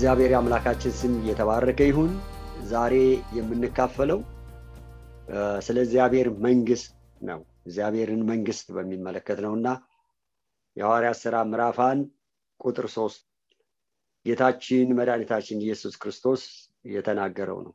የእግዚአብሔር 0.00 0.32
አምላካችን 0.38 0.92
ስም 0.96 1.14
እየተባረከ 1.20 1.78
ይሁን። 1.86 2.10
ዛሬ 2.64 2.92
የምንካፈለው 3.36 4.20
ስለ 5.66 5.76
እግዚአብሔር 5.84 6.28
መንግስት 6.44 6.90
ነው። 7.20 7.40
እግዚአብሔርን 7.62 8.22
መንግስት 8.28 8.66
በሚመለከት 8.76 9.40
ነው 9.46 9.54
እና 9.58 9.68
የሐዋርያት 10.76 11.18
ሥራ 11.22 11.34
ምዕራፍ 11.48 11.80
አንድ 11.86 12.04
ቁጥር 12.60 12.88
ሶስት 12.94 13.20
ጌታችን 14.26 14.94
መድኃኒታችን 14.98 15.64
ኢየሱስ 15.66 15.96
ክርስቶስ 16.02 16.44
የተናገረው 16.92 17.60
ነው። 17.66 17.74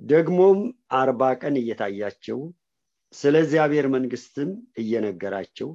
ደግሞም 0.00 0.58
አርባ 0.96 1.32
ቀን 1.40 1.62
እየታያቸው 1.62 2.40
ስለ 3.14 3.36
እግዚአብሔር 3.44 3.88
መንግስትም 3.94 4.52
እየነገራቸው 4.78 5.70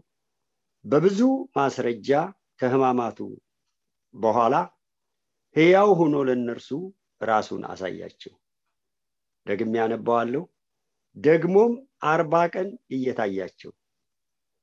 በብዙ 0.85 1.22
ማስረጃ 1.56 2.12
ከሕማማቱ 2.59 3.19
በኋላ 4.13 4.56
ሕያው 5.55 5.89
ሆኖ 5.97 6.15
ለእነርሱ 6.27 6.69
ራሱን 7.21 7.61
አሳያቸው። 7.71 8.33
ደግሜ 9.45 9.73
ያነባዋለሁ። 9.81 10.43
ደግሞም 11.17 11.73
አርባ 12.11 12.33
ቀን 12.53 12.67
እየታያቸው 12.95 13.71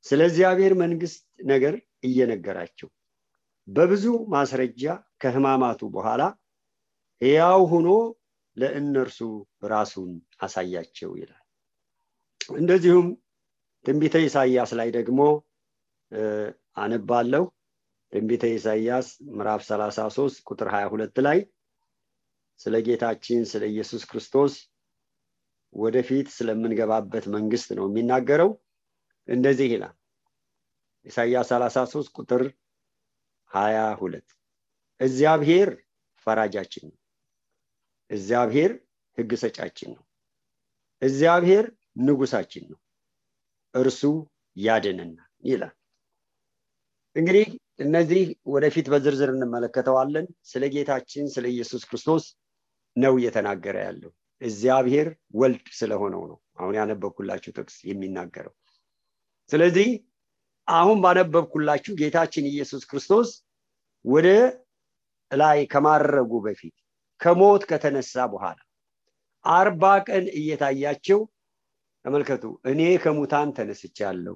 ስለ 0.07 0.21
እግዚአብሔር 0.29 0.73
መንግስት 0.83 1.21
ነገር 1.47 1.75
እየነገራቸው 2.05 2.89
በብዙ 3.69 4.05
ማስረጃ 4.33 4.85
ከሕማማቱ 5.23 5.81
በኋላ 5.95 6.23
ሕያው 7.21 7.63
ሆኖ 7.73 7.89
ለእነርሱ 8.57 9.19
ራሱን 9.73 10.11
አሳያቸው 10.43 11.11
ይላል። 11.21 11.43
እንደዚሁም 12.55 13.07
ትንቢተ 13.85 14.17
ኢሳይያስ 14.27 14.71
ላይ 14.79 14.89
ደግሞ 14.97 15.21
አነባለሁ። 16.77 17.45
ትንቢተ 18.13 18.45
ኢሳይያስ 18.55 19.09
ምዕራፍ 19.31 19.61
33 19.67 20.41
ቁጥር 20.49 20.69
22 20.73 21.21
ላይ 21.27 21.39
ስለ 22.61 22.77
ጌታችን 22.87 23.43
ስለ 23.51 23.63
ኢየሱስ 23.73 24.03
ክርስቶስ 24.11 24.55
ወደፊት 25.75 26.29
ስለምንገባበት 26.37 27.25
መንግስት 27.35 27.69
ነው 27.79 27.85
የሚናገረው። 27.89 28.51
እንደዚህ 29.29 29.69
ይላል 29.75 29.95
ኢሳይያስ 31.07 31.51
33 31.55 32.11
ቁጥር 32.19 32.43
22 33.51 34.27
እግዚአብሔር 35.01 35.69
ፈራጃችን 36.27 36.85
ነው፣ 36.89 36.97
እግዚአብሔር 38.11 38.73
ሕግ 39.19 39.33
ሰጫችን 39.43 39.91
ነው፣ 39.97 40.05
እግዚአብሔር 41.03 41.65
ንጉሳችን 42.01 42.65
ነው፣ 42.73 42.79
እርሱ 43.75 44.03
ያድነናል 44.57 45.17
ይላል። 45.45 45.75
እንግዲህ 47.17 47.47
እነዚህ 47.81 48.23
ወደፊት 48.47 48.87
በዝርዝር 48.93 49.31
እንመለከተዋለን። 49.35 50.27
ስለ 50.45 50.65
ጌታችን 50.75 51.27
ስለ 51.35 51.45
ኢየሱስ 51.53 51.83
ክርስቶስ 51.91 52.25
ነው 52.97 53.15
እየተናገረ 53.21 53.77
ያለው። 53.87 54.11
እግዚአብሔር 54.43 55.09
ወልድ 55.35 55.67
ስለሆነው 55.79 56.23
ነው 56.31 56.39
አሁን 56.61 56.75
ያነበብኩላችሁ 56.79 57.51
ጥቅስ 57.59 57.77
የሚናገረው። 57.89 58.55
ስለዚህ 59.51 59.89
አሁን 60.69 60.99
ባነበብኩላችሁ 61.05 61.93
ጌታችን 62.01 62.45
ኢየሱስ 62.53 62.83
ክርስቶስ 62.91 63.29
ወደ 64.05 64.29
ላይ 65.31 65.59
ከማረጉ 65.73 66.33
በፊት 66.47 66.77
ከሞት 67.21 67.63
ከተነሳ 67.71 68.25
በኋላ 68.33 68.59
አርባ 69.45 69.85
ቀን 70.07 70.25
እየታያቸው 70.39 71.21
ተመልከቱ፣ 72.05 72.43
እኔ 72.71 72.81
ከሙታን 73.03 73.49
ተነስቻለሁ 73.57 74.35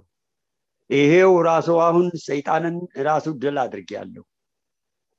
ይሄው 0.91 1.34
ራሱ 1.47 1.69
አሁን 1.81 2.06
ሰይጣንን 2.27 2.77
ራሱ 3.06 3.27
ድል 3.43 3.56
አድርጌያለሁ 3.62 4.25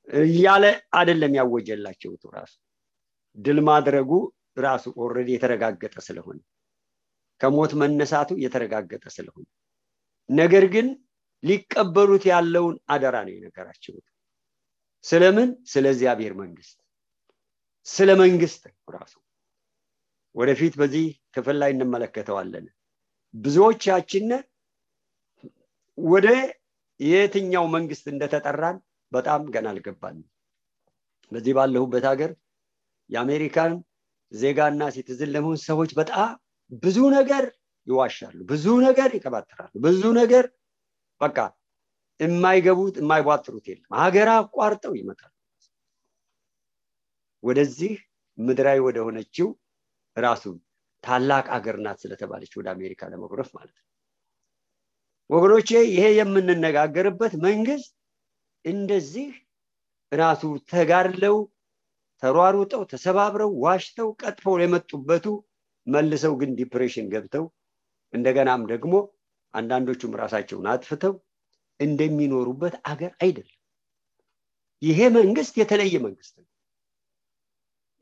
እያለ 0.08 0.64
አይደለም 0.98 1.32
ያወጀላቸው 1.38 2.12
ራሱ። 2.36 2.54
ድል 3.38 3.58
ማድረጉ 3.68 4.10
ራሱ 4.58 4.84
already 5.02 5.30
የተረጋገጠ 5.34 5.94
ስለሆነ 6.06 6.38
ከሞት 7.40 7.72
መነሳቱ 7.80 8.30
የተረጋገጠ 8.44 9.04
ስለሆነ። 9.16 9.46
ነገር 10.28 10.64
ግን 10.74 10.86
ሊቀበሉት 11.42 12.24
ያለውን 12.30 12.76
አደራ 12.88 13.16
ነው 13.26 13.34
የነገራቸው። 13.34 13.94
ስለምን? 15.04 15.48
ስለ 15.64 15.84
እግዚአብሔር 15.94 16.32
መንግስት 16.40 16.76
ስለ 17.86 18.10
መንግስት 18.20 18.62
ራሱ። 18.94 19.14
ወደፊት 20.34 20.74
በዚህ 20.80 21.04
ክፍል 21.34 21.56
ላይ 21.62 21.70
እንመለከተዋለን። 21.74 22.66
ብዙዎቻችን 23.34 24.26
ወደ 25.98 26.28
የትኛው 27.00 27.64
መንግስት 27.74 28.06
እንደተጠራን 28.12 28.76
በጣም 29.12 29.42
ገና 29.54 29.66
አልገባንም። 29.72 30.26
በዚህ 31.32 31.52
ባለሁበት 31.58 32.04
ሀገር 32.10 32.30
የአሜሪካን 33.10 33.72
ዜጋና 34.32 34.82
ሲቲዝን 34.94 35.30
ለመሆን 35.34 35.58
ሰዎች 35.66 35.90
በጣም 35.98 36.32
ብዙ 36.82 36.98
ነገር 37.16 37.44
ይዋሻሉ፣ 37.86 38.38
ብዙ 38.50 38.66
ነገር 38.86 39.10
ይቀባጥራሉ፣ 39.18 39.72
ብዙ 39.84 40.02
ነገር 40.20 40.44
በቃ 41.20 41.38
የማይገቡት 42.20 42.94
የማይቧጥሩት 43.00 43.66
የለም። 43.70 43.90
ሀገር 44.00 44.28
አቋርጠው 44.34 44.94
ይመጣሉ 45.00 45.32
ወደዚህ 47.42 47.92
ምድራዊ 48.38 48.78
ወደሆነችው 48.86 49.48
ራሱ 50.16 50.44
ታላቅ 51.04 51.46
ሀገር 51.54 51.76
ናት 51.84 51.98
ስለተባለች 52.02 52.52
ወደ 52.58 52.66
አሜሪካ 52.74 53.08
ለመጉረፍ 53.12 53.50
ማለት 53.56 53.76
ነው። 53.76 53.86
ወገኖቼ 55.30 55.68
ይሄ 55.88 56.04
የምንነጋገርበት 56.18 57.32
መንግስት 57.46 57.90
እንደዚህ 58.64 59.28
ራሱ 60.12 60.42
ተጋድለው 60.70 61.36
ተሯሩጠው 62.22 62.82
ተሰባብረው 62.92 63.50
ዋሽተው 63.64 64.08
ቀጥፈው 64.22 64.54
የመጡበቱ 64.62 65.26
መልሰው 65.86 66.32
ግን 66.40 66.50
ዲፕሬሽን 66.58 67.06
ገብተው 67.12 67.44
እንደገናም 68.14 68.62
ደግሞ 68.72 68.94
አንዳንዶቹም 69.54 70.16
ራሳቸውን 70.22 70.66
አጥፍተው 70.72 71.14
እንደሚኖሩበት 71.80 72.74
አገር 72.90 73.12
አይደለም። 73.24 73.52
ይሄ 74.82 75.00
መንግስት 75.18 75.54
የተለየ 75.60 75.96
መንግስት 76.06 76.34
ነው። 76.38 76.46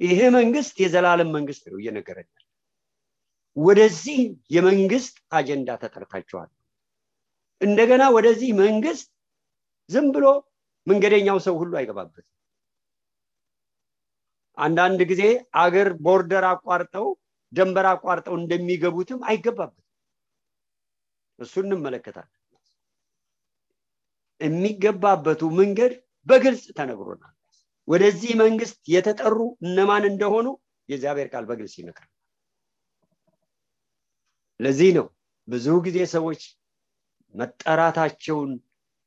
ይሄ 0.01 0.21
መንግስት 0.37 0.75
የዘላለም 0.83 1.29
መንግስት 1.37 1.65
ነው 1.71 1.79
እየነገረኛል። 1.81 2.45
ወደዚህ 3.57 4.21
የመንግስት 4.51 5.17
አጀንዳ 5.33 5.71
ተጠርታችኋል። 5.83 6.51
እንደገና 7.61 8.03
ወደዚህ 8.17 8.51
መንግስት 8.61 9.07
ዝም 9.91 10.07
ብሎ 10.15 10.27
መንገደኛው 10.87 11.39
ሰው 11.45 11.55
ሁሉ 11.61 11.73
አይገባበትም። 11.81 12.31
አንዳንድ 14.59 15.01
ጊዜ 15.11 15.23
አገር 15.63 15.89
ቦርደር 16.05 16.45
አቋርጠው 16.51 17.07
ደንበር 17.53 17.87
አቋርጠው 17.93 18.35
እንደሚገቡትም 18.41 19.21
አይገባበትም። 19.29 19.81
እሱ 21.39 21.55
እንመለከታለን። 21.65 22.41
የሚገባበቱ 24.41 25.43
መንገድ 25.59 25.93
በግልጽ 26.27 26.65
ተነግሮናል። 26.79 27.35
ወደዚህ 27.89 28.33
መንግስት 28.43 28.79
የተጠሩ 28.93 29.37
እነማን 29.65 30.05
እንደሆኑ 30.11 30.47
የእግዚአብሔር 30.89 31.29
ቃል 31.33 31.45
በግልጽ 31.49 31.75
ይነግራል 31.81 32.11
ለዚህ 34.61 34.91
ነው 34.99 35.07
ብዙ 35.49 35.67
ጊዜ 35.87 35.99
ሰዎች 36.15 36.43
መጠራታቸውን 37.35 38.51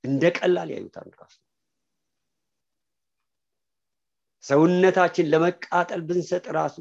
እንደ 0.04 0.24
ቀላል 0.38 0.70
ያዩታል 0.76 1.10
ራሱ። 1.20 1.36
ሰውነታችን 4.44 5.30
ለመቃጠል 5.32 6.02
ብንሰጥ 6.10 6.46
ራሱ 6.58 6.76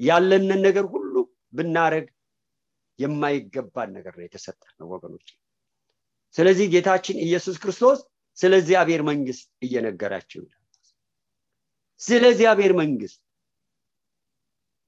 ያለንን 0.00 0.60
ነገር 0.66 0.84
ሁሉ 0.92 1.14
ብናረግ 1.52 2.06
የማይገባን 2.98 3.90
ነገር 3.96 4.12
ነው 4.18 4.24
የተሰጠ 4.26 4.62
ነው 4.80 4.86
ወገኖች 4.92 5.28
ስለዚህ 6.34 6.66
ጌታችን 6.74 7.16
ኢየሱስ 7.26 7.56
ክርስቶስ 7.62 7.98
ስለ 8.38 8.52
እግዚአብሔር 8.62 9.02
መንግስት 9.10 9.46
እየነገራቸው 9.66 10.42
ስለ 12.00 12.24
እግዚአብሔር 12.32 12.72
መንግስት 12.80 13.20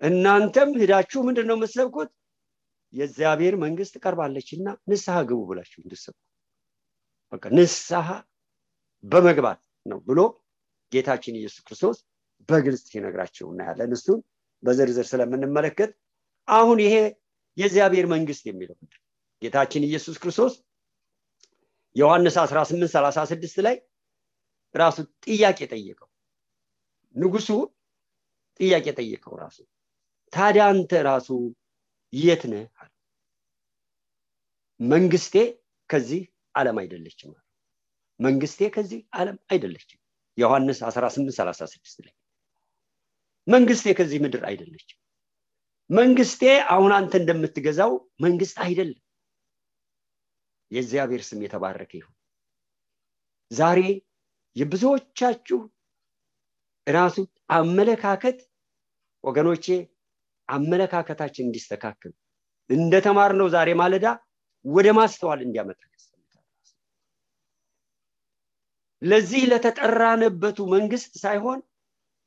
እናንተም 0.01 0.71
ሂዳችሁ 0.81 1.21
ምንድን 1.29 1.47
ነው 1.51 1.57
የምትሰብኩት 1.59 2.11
የእግዚአብሔር 2.93 3.55
መንግስት 3.63 3.95
ቀርባለችና 4.03 4.69
ንስሐ 4.91 5.17
ግቡ 5.29 5.41
ብላችሁ 5.51 5.79
እንድሰብኩ 5.83 6.19
በቃ 7.33 7.45
ንስሐ 7.57 8.09
በመግባት 9.05 9.61
ነው 9.87 9.99
ብሎ 10.09 10.21
ጌታችን 10.93 11.39
ኢየሱስ 11.41 11.63
ክርስቶስ 11.67 11.99
በግልጽ 12.49 12.83
ሲነግራቸው 12.93 13.47
እናያለን። 13.53 13.93
እሱን 13.97 14.19
በዝርዝር 14.63 15.07
ስለምንመለከት 15.11 15.91
አሁን 16.49 16.79
ይሄ 16.85 16.95
የእግዚአብሔር 17.57 18.07
መንግስት 18.13 18.45
የሚለው 18.51 18.77
ጌታችን 19.43 19.87
ኢየሱስ 19.89 20.17
ክርስቶስ 20.23 20.55
ዮሐንስ 21.97 22.37
18 22.41 22.91
36 22.95 23.63
ላይ 23.67 23.77
ራሱ 24.75 24.97
ጥያቄ 25.27 25.59
ጠየቀው። 25.73 26.09
ንጉሱ 27.17 27.49
ጥያቄ 28.61 28.87
ጠየቀው 28.99 29.35
ራሱ። 29.41 29.59
ታዲያ 30.33 30.65
አንተ 30.73 30.93
ራሱ 31.09 31.29
የት 32.13 32.43
ነህ? 32.53 32.65
መንግስቴ 34.81 35.35
ከዚህ 35.91 36.23
ዓለም 36.55 36.77
አይደለችም 36.83 37.33
መንግስቴ 38.21 38.61
ከዚህ 38.75 39.01
ዓለም 39.13 39.37
አይደለችም። 39.53 39.99
ዮሐንስ 40.39 40.79
18 40.87 41.37
36 41.37 42.03
ላይ 42.05 42.15
መንግስቴ 43.47 43.87
ከዚህ 43.99 44.19
ምድር 44.25 44.43
አይደለችም። 44.49 44.99
መንግስቴ 45.91 46.43
አሁን 46.75 46.93
አንተ 46.93 47.13
እንደምትገዛው 47.21 47.93
መንግስት 48.21 48.57
አይደለም። 48.65 49.01
የእግዚአብሔር 50.71 51.23
ስም 51.29 51.41
የተባረከ 51.45 51.93
ይሁን። 51.99 52.15
ዛሬ 53.51 53.81
የብዙዎቻችሁ 54.57 55.59
ራሱ 56.87 57.17
አመለካከት 57.53 58.39
ወገኖቼ 59.25 59.67
አመለካከታችን 60.51 61.47
እንዲስተካከል 61.47 62.13
እንደተማርነው 62.71 63.49
ዛሬ 63.55 63.71
ማለዳ 63.81 64.07
ወደ 64.65 64.89
ማስተዋል 64.99 65.41
እንዲያመጣ 65.45 65.81
ለዚህ 69.03 69.43
ለተጠራነበቱ 69.51 70.59
መንግስት 70.75 71.13
ሳይሆን 71.23 71.61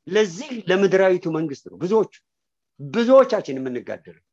ለዚህ 0.06 0.50
ለምድራዊቱ 0.70 1.26
መንግስት 1.36 1.64
ነው። 1.70 1.76
ብዙዎቹ 1.82 2.12
ብዙዎቻችን 2.80 3.58
የምንጋደለው 3.58 4.24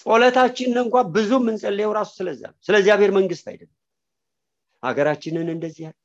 ጸሎታችንን 0.00 0.78
እንኳ 0.84 0.96
ብዙ 1.16 1.30
የምንጸልየው 1.40 1.92
ራሱ 1.98 2.10
ስለዛ 2.18 2.42
ነው። 2.52 2.58
ስለ 2.66 2.74
እግዚአብሔር 2.80 3.10
መንግስት 3.18 3.46
አይደለም። 3.50 3.76
ሀገራችንን 4.82 5.48
እንደዚህ 5.54 5.82
ያር 5.86 5.96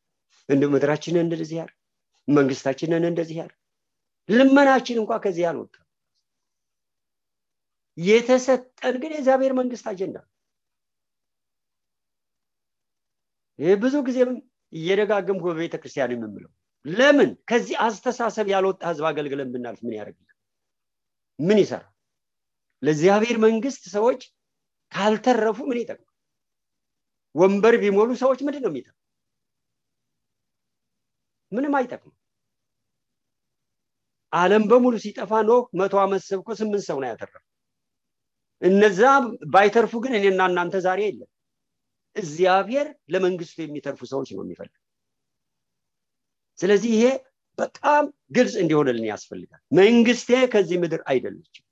እንደ 0.50 0.63
ምድራችንን 0.74 1.24
እንደዚህ 1.27 1.57
ያር 1.62 1.71
መንግስታችንን 2.27 3.06
እንደዚህ 3.10 3.38
ያር 3.42 3.51
ልመናችን 4.30 5.00
እንኳ 5.01 5.13
ከዚህ 5.24 5.44
ያልወጣ 5.48 5.74
የተሰጠን 7.99 8.95
ግን 9.01 9.11
የእግዚአብሔር 9.13 9.53
መንግስት 9.59 9.85
አጀንዳ 9.91 10.17
ይህ 13.59 13.73
ብዙ 13.81 13.95
ጊዜም 14.07 14.29
እየደጋገምኩ 14.73 15.43
በቤተ 15.49 15.75
ክርስቲያን 15.81 16.13
የምምለው። 16.13 16.51
ለምን? 16.85 17.29
ከዚህ 17.49 17.75
አስተሳሰብ 17.85 18.45
ያልወጣ 18.53 18.81
ህዝብ 18.89 19.05
አገልግለን 19.09 19.49
ብናልፍ 19.53 19.79
ምን 19.85 19.95
ያደርግልን? 19.97 20.35
ምን 21.39 21.57
ይሰራል 21.63 21.89
ለእግዚአብሔር 22.83 23.37
መንግስት 23.45 23.83
ሰዎች 23.95 24.21
ካልተረፉ 24.91 25.59
ምን 25.69 25.79
ይጠቅማል 25.81 26.05
ወንበር 27.35 27.73
ቢሞሉ 27.81 28.09
ሰዎች 28.21 28.39
ምንድን 28.45 28.63
ነው 28.65 28.71
የሚጠቅም 28.71 28.95
ምንም 31.51 31.73
አይጠቅም 31.79 32.13
አለም 34.33 34.63
በሙሉ 34.71 34.95
ሲጠፋ 35.03 35.31
ኖህ 35.47 35.61
መቶ 35.79 35.93
ዓመት 36.01 36.23
ሰብኮ 36.29 36.49
ስምንት 36.59 36.83
ሰው 36.89 36.97
ነው 37.01 37.07
ያተረፈ 37.11 37.35
እነዛ 38.61 39.01
ባይተርፉ 39.53 39.94
ግን 40.03 40.13
እኔና 40.19 40.41
እናንተ 40.51 40.75
ዛሬ 40.85 41.00
የለም። 41.06 41.29
እግዚአብሔር 42.15 42.88
ለመንግስቱ 43.13 43.57
የሚተርፉ 43.63 44.01
ሰዎች 44.11 44.29
ነው 44.31 44.44
የሚፈልግ። 44.45 44.75
ስለዚህ 46.59 46.91
ይሄ 46.95 47.06
በጣም 47.57 48.03
ግልጽ 48.31 48.56
እንዲሆንልን 48.61 49.06
ያስፈልጋል። 49.11 49.61
መንግስቴ 49.79 50.29
ከዚህ 50.53 50.77
ምድር 50.83 51.01
አይደለችም 51.11 51.65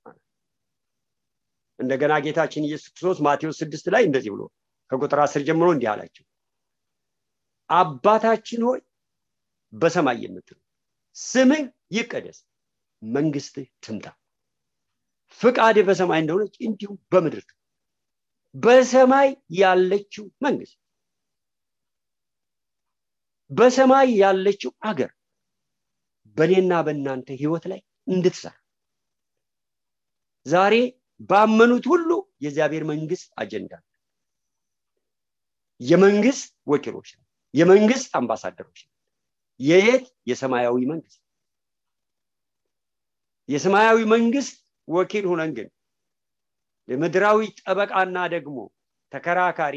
እንደገና 1.78 2.12
ጌታችን 2.24 2.66
ኢየሱስ 2.68 2.88
ክርስቶስ 2.88 3.18
ማቴዎስ 3.26 3.58
ስድስት 3.62 3.86
ላይ 3.94 4.02
እንደዚህ 4.08 4.30
ብሎ 4.34 4.42
ከቁጥር 4.90 5.20
አስር 5.24 5.42
ጀምሮ 5.48 5.68
እንዲህ 5.74 5.88
አላቸው። 5.92 6.24
አባታችን 7.70 8.62
ሆይ 8.68 8.80
በሰማይ 9.72 10.18
የምትል 10.24 10.58
ስምህ 11.16 11.62
ይቀደስ 11.90 12.38
መንግስትህ 13.02 13.66
ትምጣ 13.84 14.06
ፍቃድ 15.40 15.76
በሰማይ 15.88 16.20
እንደሆነች 16.22 16.54
እንዲሁም 16.66 16.98
በምድር 17.12 17.44
በሰማይ 18.54 19.28
ያለችው 19.58 20.24
መንግስት 20.44 20.76
በሰማይ 23.50 24.08
ያለችው 24.22 24.70
አገር 24.82 25.10
በእኔና 26.36 26.72
በእናንተ 26.86 27.28
ህይወት 27.40 27.64
ላይ 27.72 27.80
እንድትሰራ። 28.06 28.54
ዛሬ 30.46 30.74
ባመኑት 31.30 31.84
ሁሉ 31.92 32.10
የእግዚአብሔር 32.42 32.84
መንግስት 32.90 33.28
አጀንዳ 33.36 33.72
የመንግስት 35.80 36.50
ወኪሎች 36.66 37.08
የመንግስት 37.54 38.08
አምባሳደሮች 38.14 38.78
የየት? 39.60 40.04
የሰማያዊ 40.26 40.78
መንግስት። 40.90 41.20
የሰማያዊ 43.48 43.98
መንግስት 44.14 44.56
ወኪል 44.88 45.24
ሁነን 45.30 45.50
ግን 45.56 45.68
የምድራዊ 46.88 47.40
ጠበቃና 47.60 48.18
ደግሞ 48.34 48.58
ተከራካሪ 49.12 49.76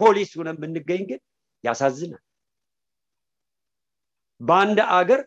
ፖሊስ 0.00 0.30
ሁነን 0.38 0.56
ብንገኝ 0.62 1.02
ግን 1.10 1.20
ያሳዝናል። 1.64 2.22
በአንድ 4.40 4.78
አገር 4.96 5.20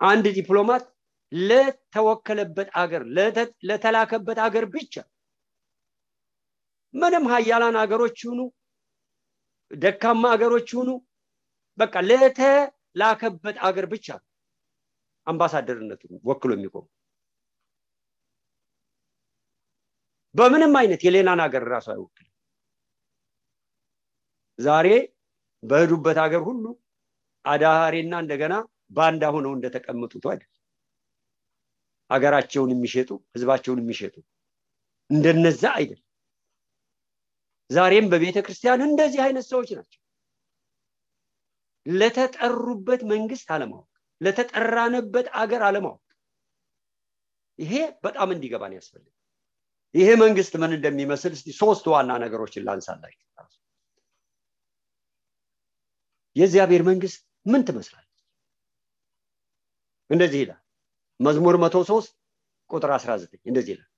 አንድ 0.00 0.26
ዲፕሎማት 0.36 0.84
ለተወከለበት 1.32 2.68
አገር 2.82 3.02
ለተላከበት 3.68 4.38
አገር 4.46 4.64
ብቻ 4.74 4.94
ምንም 6.94 7.24
ሀያላን 7.32 7.76
አገሮች 7.82 8.16
ይሁኑ 8.24 8.40
ደካማ 9.70 10.24
አገሮች 10.34 10.68
ይሁኑ 10.74 10.90
በቃ 11.78 11.94
ለተላከበት 12.08 13.56
አገር 13.68 13.86
ብቻ 13.94 14.08
አምባሳደርነቱ 15.26 16.02
ወክሎ 16.24 16.50
የሚቆሙ 16.56 16.84
በምንም 20.34 20.72
አይነት 20.80 21.00
የሌላን 21.06 21.40
ሀገር 21.44 21.64
ራሱ 21.72 21.86
አይወክልም። 21.94 22.28
ዛሬ 24.58 24.88
በሄዱበት 25.62 26.18
ሀገር 26.24 26.42
ሁሉ 26.48 26.64
አዳሃሪና 27.44 28.14
እንደገና 28.22 28.54
ባንዳ 28.90 29.22
ሆነው 29.34 29.52
እንደተቀመጡት 29.56 30.24
አይደል? 30.32 30.50
ሀገራቸውን 32.10 32.70
የሚሸጡ 32.74 33.10
ህዝባቸውን 33.34 33.80
የሚሸጡ 33.82 34.14
እንደነዛ 35.10 35.62
አይደል? 35.78 36.00
ዛሬም 37.70 38.06
በቤተ 38.12 38.38
ክርስቲያን 38.46 38.86
እንደዚህ 38.86 39.20
አይነት 39.26 39.44
ሰዎች 39.50 39.70
ናቸው። 39.78 40.00
ለተጠሩበት 41.86 43.00
መንግስት 43.12 43.48
አለማወቅ 43.54 43.88
ለተጠራነበት 44.20 45.26
አገር 45.34 45.62
አለማወቅ። 45.68 46.02
ይሄ 47.58 47.72
በጣም 48.04 48.28
እንዲገባን 48.34 48.76
ያስፈልግ 48.76 49.12
ይሄ 49.94 50.08
መንግስት 50.22 50.52
ምን 50.60 50.70
እንደሚመስል 50.76 51.32
እስቲ 51.36 51.48
ሶስት 51.58 51.84
ዋና 51.92 52.10
ነገሮችን 52.22 52.64
ላንሳላችሁ። 52.66 53.18
የእግዚአብሔር 56.36 56.82
መንግስት 56.88 57.20
ምን 57.46 57.62
ትመስላለች? 57.66 58.08
እንደዚህ 60.10 60.40
ይላል። 60.42 60.60
መዝሙር 61.20 61.56
መቶ 61.62 61.76
ሶስት 61.90 62.12
ቁጥር 62.70 62.90
19 62.94 63.42
እንደዚህ 63.46 63.72
ይላል። 63.74 63.88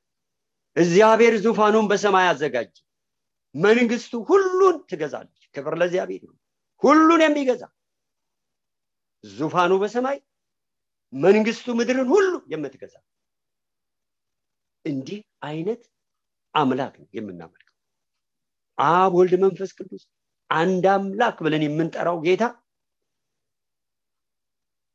እግዚአብሔር 0.77 1.35
ዙፋኑን 1.45 1.87
በሰማይ 1.91 2.27
አዘጋጀ 2.31 2.75
መንግስቱ 3.55 4.13
ሁሉን 4.29 4.77
ትገዛለች። 4.91 5.43
ክብር 5.55 5.75
ለእግዚአብሔር 5.81 6.23
ይሁን። 6.25 6.39
ሁሉን 6.83 7.21
የሚገዛ 7.25 7.63
ዙፋኑ 9.25 9.73
በሰማይ 9.83 10.17
መንግስቱ 11.13 11.67
ምድርን 11.79 12.09
ሁሉ 12.11 12.33
የምትገዛ 12.53 12.95
እንዲህ 14.85 15.21
አይነት 15.43 15.83
አምላክ 16.55 16.95
ነው 17.01 17.09
የምናመልከው። 17.17 17.71
አብ 18.79 19.13
ወልድ 19.19 19.35
መንፈስ 19.45 19.71
ቅዱስ 19.79 20.03
አንድ 20.51 20.85
አምላክ 20.95 21.37
ብለን 21.45 21.63
የምንጠራው 21.67 22.19
ጌታ 22.25 22.45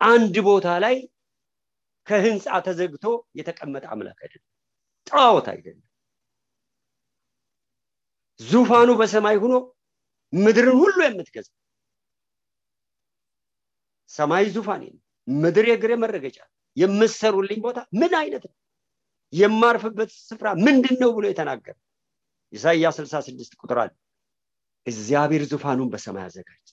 አንድ 0.02 0.36
ቦታ 0.48 0.68
ላይ 0.84 0.96
ከህንፃ 2.08 2.46
ተዘግቶ 2.66 3.06
የተቀመጠ 3.40 3.86
አምላክ 3.94 4.20
አይደለም። 4.24 4.48
ጣዖት 5.08 5.48
አይደለም። 5.54 5.86
ዙፋኑ 8.40 8.90
በሰማይ 9.00 9.38
ሆኖ 9.42 9.56
ምድርን 10.34 10.78
ሁሉ 10.82 10.98
የምትገዛ 11.06 11.48
ሰማይ 14.10 14.46
ዙፋኔ 14.56 14.84
ነው 14.94 15.02
ምድር 15.28 15.66
የእግሬ 15.70 15.92
መረገጫ 16.04 16.38
የምሰሩልኝ 16.78 17.60
ቦታ 17.66 17.80
ምን 18.00 18.14
አይነት 18.22 18.44
ነው 18.48 18.56
የማርፍበት 19.34 20.12
ስፍራ 20.22 20.48
ምንድን 20.66 20.96
ነው 21.02 21.10
ብሎ 21.16 21.26
የተናገረ? 21.30 21.76
ኢሳይያስ 22.54 22.98
66 23.04 23.58
ቁጥር 23.62 23.78
አለ። 23.84 23.92
እግዚአብሔር 24.88 25.44
ዙፋኑን 25.52 25.90
በሰማይ 25.94 26.24
አዘጋጅ 26.28 26.68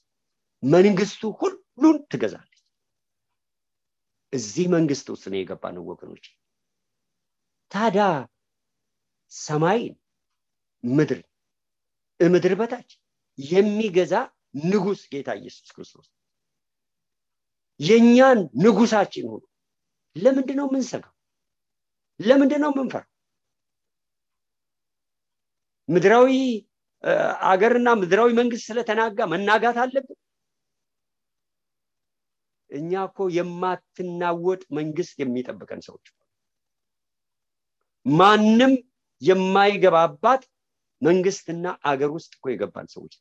መንግስቱ 0.62 1.22
ሁሉን 1.40 1.96
ትገዛለች። 2.12 2.52
እዚህ 4.32 4.66
መንግስት 4.74 5.06
ውስጥ 5.12 5.24
ነው 5.32 5.38
የገባ 5.40 5.64
ነው 5.76 5.84
ወገኖች። 5.90 6.24
ታዲያ 7.72 8.04
ሰማይን 9.32 9.94
ምድር 10.84 11.20
ምድር 12.20 12.52
በታች 12.60 12.90
የሚገዛ 13.38 14.14
ንጉስ 14.64 15.00
ጌታ 15.12 15.30
ኢየሱስ 15.40 15.68
ክርስቶስ 15.76 16.06
የእኛን 17.80 18.38
ንጉሳችን 18.64 19.26
ሆኖ 19.30 19.42
ለምንድን 20.16 20.60
የምንሰጋው 20.62 21.14
ለምንድን 22.20 22.60
ነው 22.64 22.70
የምንፈራው? 22.72 23.08
ምድራዊ 25.88 26.30
አገርና 27.50 27.88
ምድራዊ 28.00 28.30
መንግስት 28.38 28.64
ስለተናጋ 28.68 29.18
መናጋት 29.32 29.76
አለብን? 29.82 30.18
እኛ 32.70 32.92
እኮ 33.08 33.18
የማትናወጥ 33.36 34.62
መንግስት 34.78 35.16
የሚጠብቀን 35.22 35.80
ሰዎች 35.86 36.06
ማንም 38.06 38.72
የማይገባባት 39.22 40.42
መንግስትና 41.02 41.66
አገር 41.90 42.10
ውስጥ 42.16 42.32
እኮ 42.36 42.46
የገባን 42.50 42.88
ሰዎች 42.94 43.14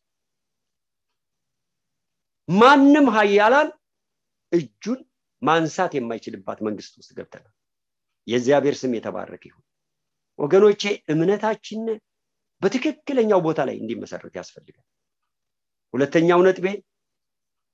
ማንም 2.50 3.08
ሀያላን 3.16 3.70
እጁን 4.52 5.00
ማንሳት 5.42 5.94
የማይችልባት 5.98 6.60
መንግስት 6.68 6.94
ውስጥ 7.00 7.12
ገብተናል 7.18 7.55
የእግዚአብሔር 8.28 8.76
ስም 8.80 8.94
የተባረከ 8.98 9.44
ይሁን። 9.50 9.64
ወገኖቼ 10.40 10.84
እምነታችን 11.14 11.82
በትክክለኛው 12.62 13.40
ቦታ 13.46 13.60
ላይ 13.68 13.76
እንዲመሰረት 13.82 14.34
ያስፈልጋል። 14.40 14.86
ሁለተኛው 15.94 16.40
ነጥቤ 16.46 16.68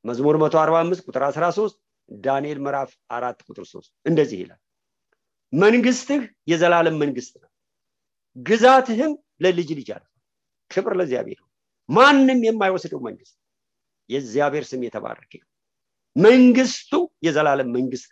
መዝሙር 0.05 0.35
145 0.43 1.05
ቁጥር 1.07 1.23
13 1.29 1.77
ዳንኤል 2.11 2.59
ምዕራፍ 2.65 2.91
አራት 3.15 3.39
ቁጥር 3.47 3.65
3 3.67 3.91
እንደዚህ 4.05 4.39
ይላል። 4.43 4.59
መንግስትህ 5.53 6.21
የዘላለም 6.51 6.95
መንግስት 7.03 7.33
ነው። 7.41 7.49
ግዛትህም 8.35 9.13
ለልጅ 9.43 9.69
ልጅ 9.79 9.89
አለ 9.95 10.03
ክብር 10.71 10.93
ለእግዚአብሔር 10.99 11.39
ማንም 11.89 12.39
የማይወስደው 12.47 12.99
መንግስት 13.07 13.35
የእግዚአብሔር 14.09 14.65
ስም 14.69 14.81
የተባረከ 14.85 15.33
መንግስቱ 16.15 16.93
የዘላለም 17.23 17.69
መንግስት 17.77 18.09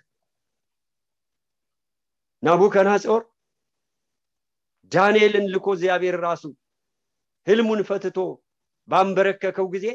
ናቡከናጾር 2.44 3.22
ዳንኤልን 4.92 5.46
ልኮ 5.54 5.68
እግዚአብሔር 5.76 6.16
ራሱ 6.24 6.44
ህልሙን 7.48 7.82
ፈትቶ 7.90 8.18
ባንበረከከው 8.90 9.68
ጊዜ 9.74 9.88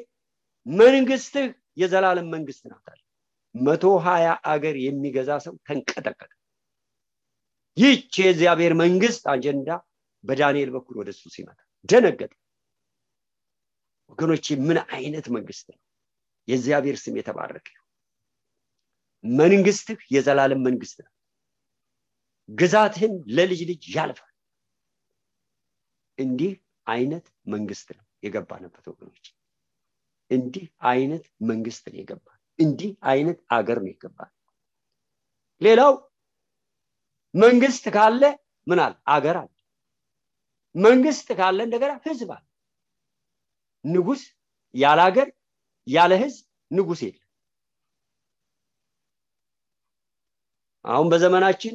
መንግስትህ 0.67 1.47
የዘላለም 1.77 2.29
መንግስት 2.35 2.63
ናታል። 2.71 3.01
መቶ 3.55 3.85
ሀያ 4.05 4.27
አገር 4.53 4.77
የሚገዛ 4.85 5.31
ሰው 5.45 5.55
ተንቀጠቀጠ። 5.67 6.31
ይህች 7.77 8.13
የእግዚአብሔር 8.21 8.73
መንግስት 8.83 9.25
አጀንዳ 9.33 9.71
በዳንኤል 10.25 10.71
በኩል 10.75 10.97
ወደሱ 11.01 11.23
ሲመጣ 11.35 11.59
ደነገጠ። 11.89 12.33
ወገኖች 14.11 14.47
ምን 14.67 14.79
አይነት 14.95 15.27
መንግስት 15.37 15.67
ነው? 15.71 15.81
የእግዚአብሔር 16.49 16.97
ስም 17.03 17.15
የተባረከ 17.19 17.69
መንግስትህ 19.25 20.01
የዘላለም 20.15 20.61
መንግስት 20.67 20.99
ነው 21.05 21.13
ግዛትህን 22.49 23.15
ለልጅ 23.37 23.61
ልጅ 23.71 23.83
ያልፋል። 23.97 24.31
እንዲህ 26.19 26.53
አይነት 26.87 27.25
መንግስት 27.47 27.89
ነው 27.97 28.05
የገባንበት 28.23 28.85
ወገኖች። 28.91 29.27
እንዲህ 30.31 30.65
አይነት 30.91 31.25
መንግስት 31.49 31.85
ነው 31.91 31.99
የገባ 32.01 32.27
እንዲህ 32.59 32.91
አይነት 33.11 33.39
አገር 33.51 33.79
ነው 33.83 33.91
የገባ 33.91 34.19
ሌላው 35.61 35.93
መንግስት 37.35 37.85
ካለ 37.95 38.23
ምን 38.67 38.79
አለ? 38.85 38.95
አገር 39.09 39.37
አለ። 39.37 39.51
መንግስት 40.75 41.29
ካለ 41.39 41.59
እንደገና 41.65 41.93
ህዝብ 42.07 42.29
አለ። 42.37 42.45
ንጉስ 43.85 44.23
ያለ 44.75 44.99
ሀገር 45.07 45.29
ያለ 45.87 46.13
ህዝብ 46.23 46.45
ንጉስ 46.71 47.01
የለም። 47.03 47.21
አሁን 50.85 51.07
በዘመናችን 51.13 51.75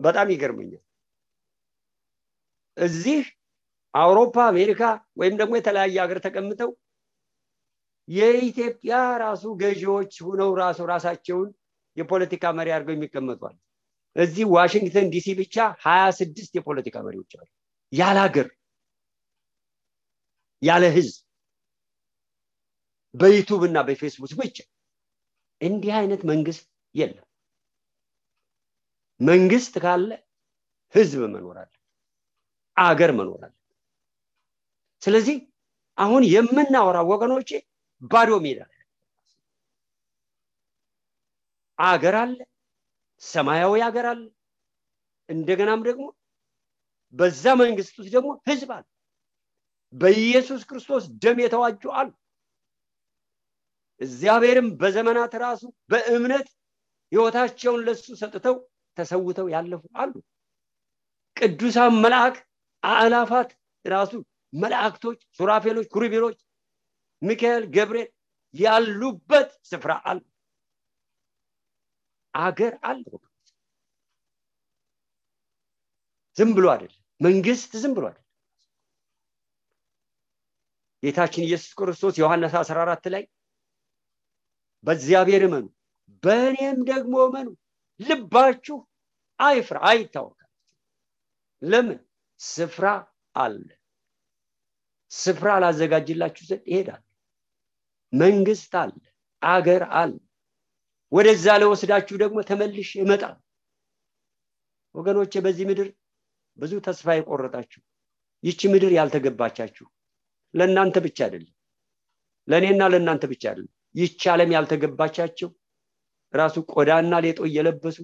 በጣም 0.00 0.28
ይገርመኛል። 0.32 0.82
እዚህ 2.76 3.22
አውሮፓ 3.94 4.36
አሜሪካ 4.50 4.82
ወይም 5.20 5.34
ደግሞ 5.40 5.52
የተለያየ 5.58 5.96
ሀገር 6.04 6.18
ተቀምጠው 6.26 6.70
የኢትዮጵያ 8.08 8.94
ራሱ 9.22 9.44
ገዢዎች 9.60 10.12
ሁነው 10.26 10.50
ራሱ 10.60 10.80
ራሳቸውን 10.90 11.50
የፖለቲካ 11.96 12.44
መሪ 12.58 12.68
አድርገው 12.74 12.94
የሚቀመጧል 12.96 13.56
እዚህ 14.16 14.44
ዋሽንግተን 14.54 15.06
ዲሲ 15.12 15.28
ብቻ 15.38 15.56
ሀያ 15.84 16.02
ስድስት 16.18 16.52
የፖለቲካ 16.58 16.96
መሪዎች 17.06 17.32
አሉ። 17.38 17.48
ያለ 17.92 18.16
ሀገር 18.24 18.48
ያለ 20.62 20.84
ህዝብ 20.96 21.14
በዩቱብ 23.14 23.62
እና 23.68 23.78
በፌስቡክ 23.86 24.32
ብቻ። 24.40 24.56
እንዲህ 25.60 25.92
አይነት 25.98 26.22
መንግስት 26.30 26.64
የለም 26.94 27.26
መንግስት 29.22 29.74
ካለ 29.84 30.10
ህዝብ 30.94 31.20
መኖር 31.26 31.56
አለ 31.62 31.72
አገር 32.76 33.10
መኖር 33.18 33.40
አለ። 33.46 33.54
ስለዚህ 35.02 35.36
አሁን 35.98 36.22
የምናወራው 36.34 37.06
ወገኖቼ 37.12 37.50
ባዶ 38.02 38.30
ሜዳ 38.44 38.60
አገር 41.78 42.16
አለ 42.22 42.36
ሰማያዊ 43.22 43.74
ሀገር 43.86 44.06
አለ 44.12 44.22
እንደገናም 45.28 45.80
ደግሞ 45.88 46.04
በዛ 47.14 47.44
መንግስት 47.60 47.94
ውስጥ 47.98 48.10
ደግሞ 48.16 48.30
ህዝብ 48.48 48.70
አለ። 48.76 48.84
በኢየሱስ 49.94 50.62
ክርስቶስ 50.68 51.04
ደም 51.22 51.38
የተዋጁ 51.42 51.82
አሉ። 51.98 52.10
እግዚአብሔርም 54.00 54.68
በዘመናት 54.80 55.32
ራሱ 55.42 55.62
በእምነት 55.90 56.46
ህይወታቸውን 57.12 57.80
ለሱ 57.86 58.06
ሰጥተው 58.20 58.56
ተሰውተው 58.96 59.46
ያለፉ 59.54 59.82
አሉ። 59.94 60.12
ቅዱሳን 61.36 61.94
መልአክ 62.04 62.34
አእላፋት 62.82 63.50
ራሱ 63.84 64.12
መላእክቶች 64.52 65.20
ሱራፌሎች 65.38 65.86
ኩሩቤሎች 65.94 66.38
ሚካኤል 67.22 67.64
ገብርኤል 67.74 68.10
ያሉበት 68.54 69.50
ስፍራ 69.70 69.92
አለ። 70.10 70.20
አገር 72.34 72.74
አለ 72.82 73.04
ዝም 76.36 76.50
ብሎ 76.56 76.66
አይደለም። 76.74 76.98
መንግስት 77.20 77.72
ዝም 77.82 77.92
ብሎ 77.96 78.04
አይደለም። 78.06 78.28
ጌታችን 81.02 81.46
ኢየሱስ 81.46 81.72
ክርስቶስ 81.78 82.14
ዮሐንስ 82.20 82.52
14 82.60 83.08
ላይ 83.14 83.24
በእግዚአብሔር 84.84 85.42
እመኑ 85.48 85.64
በእኔም 86.22 86.78
ደግሞ 86.90 87.14
እመኑ 87.28 87.48
ልባችሁ 88.02 88.76
አይፍራ 89.40 89.76
አይታወቃል 89.90 90.50
ለምን? 91.62 91.98
ስፍራ 92.40 92.86
አለ። 93.34 93.66
ስፍራ 95.10 95.48
ላዘጋጅላችሁ 95.62 96.44
ዘንድ 96.50 96.64
ይሄዳል። 96.72 97.02
መንግስት 98.12 98.72
አለ 98.82 98.92
አገር 99.42 99.82
አለ። 100.00 100.12
ወደዛ 101.12 101.46
ለወስዳችሁ 101.60 102.16
ደግሞ 102.22 102.38
ተመልሽ 102.50 102.90
ይመጣል 103.00 103.36
ወገኖቼ 104.94 105.32
በዚህ 105.44 105.64
ምድር 105.70 105.88
ብዙ 106.58 106.72
ተስፋ 106.86 107.14
የቆረጣችሁ 107.16 107.80
ይቺ 108.44 108.60
ምድር 108.72 108.92
ያልተገባቻችሁ 108.96 109.86
ለእናንተ 110.54 110.96
ብቻ 111.06 111.18
አይደለም። 111.26 111.54
ለእኔና 112.48 112.82
ለእናንተ 112.92 113.24
ብቻ 113.32 113.42
አይደለም። 113.50 113.72
ይቺ 113.94 114.22
ዓለም 114.34 114.50
ያልተገባቻቸው 114.56 115.48
ራሱ 116.34 116.56
ቆዳና 116.72 117.12
ሌጦ 117.24 117.40
እየለበሱ 117.48 117.96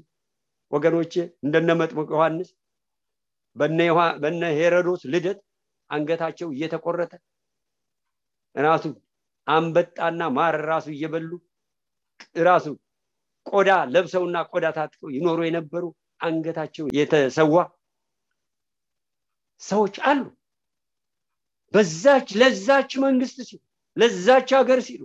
ወገኖቼ 0.72 1.12
እንደነ 1.44 1.70
መጥምቅ 1.80 2.08
ዮሐንስ 2.14 2.48
በነ 4.22 4.42
ሄሮዶስ 4.58 5.02
ልደት 5.12 5.38
አንገታቸው 5.90 6.48
እየተቆረጠ 6.54 7.12
ራሱ 8.54 8.84
አንበጣና 9.46 10.22
ማር 10.36 10.56
ራሱ 10.70 10.86
እየበሉ 10.94 11.30
ራሱ 12.42 12.66
ቆዳ 13.46 13.70
ለብሰውና 13.92 14.38
ቆዳ 14.50 14.66
ታጥቀው 14.76 15.08
ይኖሩ 15.16 15.38
የነበሩ 15.46 15.84
አንገታቸው 16.20 16.86
የተሰዋ 16.98 17.54
ሰዎች 19.60 19.94
አሉ። 20.08 20.20
በዛች 21.74 22.28
ለዛች 22.40 22.90
መንግስት 23.04 23.38
ሲሉ 23.48 23.60
ለዛች 23.96 24.48
ሀገር 24.58 24.80
ሲሉ 24.86 25.02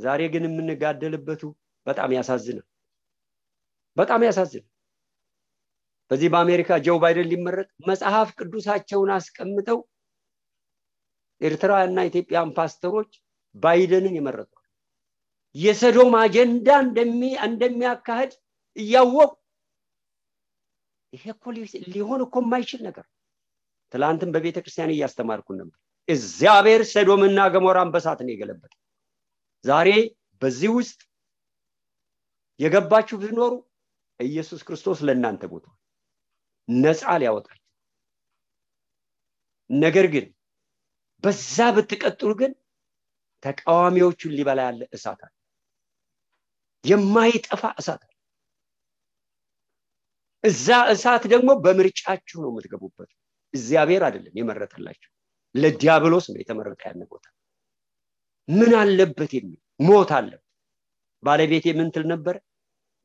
ዛሬ 0.00 0.20
ግን 0.32 0.44
የምንጋደልበቱ 0.48 1.42
በጣም 1.86 2.10
ያሳዝናል። 2.16 2.66
በጣም 3.96 4.20
ያሳዝናል። 4.26 4.68
በዚህ 6.10 6.28
በአሜሪካ 6.32 6.78
ጆው 6.84 6.96
ባይደን 7.02 7.28
ሊመረጥ 7.32 7.68
መጽሐፍ 7.88 8.28
ቅዱሳቸውን 8.38 9.10
አስቀምጠው 9.16 9.78
ኤርትራውያንና 11.40 12.00
ኢትዮጵያን 12.08 12.50
ፓስተሮች 12.56 13.10
ባይደንን 13.54 14.16
የመረጡ 14.18 14.50
የሰዶም 15.54 16.12
አጀንዳ 16.20 16.68
እንደሚያካሄድ 17.46 18.32
እያወቁ 18.76 19.30
ይሄ 21.12 21.24
እኮ 21.34 21.44
ሊሆን 21.94 22.20
እኮ 22.26 22.36
የማይችል 22.44 22.80
ነገር። 22.88 23.06
ትላንትም 23.92 24.32
በቤተ 24.34 24.58
ክርስቲያን 24.62 24.92
እያስተማርኩን 24.94 25.56
ነበር። 25.60 25.78
እግዚአብሔር 26.08 26.82
ሰዶምና 26.92 27.40
ገሞራን 27.54 27.90
በሳት 27.94 28.20
ነው 28.24 28.32
የገለበጠ 28.32 28.72
ዛሬ 29.64 29.88
በዚህ 30.42 30.70
ውስጥ 30.76 31.00
የገባችሁ 32.60 33.16
ብትኖሩ 33.20 33.52
ኢየሱስ 34.20 34.60
ክርስቶስ 34.66 34.98
ለእናንተ 35.06 35.42
ሞቷል። 35.50 35.76
ነፃ 36.68 37.02
ሊያወጣችሁ። 37.20 37.56
ነገር 39.70 40.06
ግን 40.14 40.26
በዛ 41.24 41.56
ብትቀጥሉ 41.76 42.30
ግን 42.40 42.52
ተቃዋሚዎቹን 43.42 44.32
ሊበላ 44.38 44.60
ያለ 44.68 44.82
እሳት 44.96 45.20
አለ። 45.26 45.32
የማይጠፋ 46.84 47.62
እሳት 47.80 48.00
አለ። 48.00 48.12
እዛ 50.44 50.66
እሳት 50.92 51.24
ደግሞ 51.32 51.50
በምርጫችሁ 51.64 52.38
ነው 52.44 52.50
የምትገቡበት። 52.52 53.10
እግዚአብሔር 53.54 54.02
አይደለም 54.06 54.34
የመረጠላችሁ። 54.40 55.10
ለዲያብሎስ 55.54 56.26
ነው 56.32 56.40
የተመረጠ 56.42 56.80
ያን 56.86 57.02
ቦታ 57.12 57.24
ምን 58.50 58.72
አለበት 58.80 59.32
የሚል 59.36 59.58
ሞት 59.80 60.10
አለበት። 60.18 60.46
ባለቤቴ 61.22 61.66
ምን 61.78 61.88
ትል 61.94 62.04
ነበረ 62.12 62.36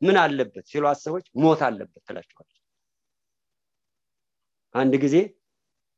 ምን 0.01 0.15
አለበት 0.21 0.65
ሲሏት 0.71 0.99
ሰዎች 1.05 1.25
ሞት 1.41 1.61
አለበት 1.67 2.01
ትላቸዋለች። 2.07 2.51
አንድ 4.75 4.93
ጊዜ 5.03 5.15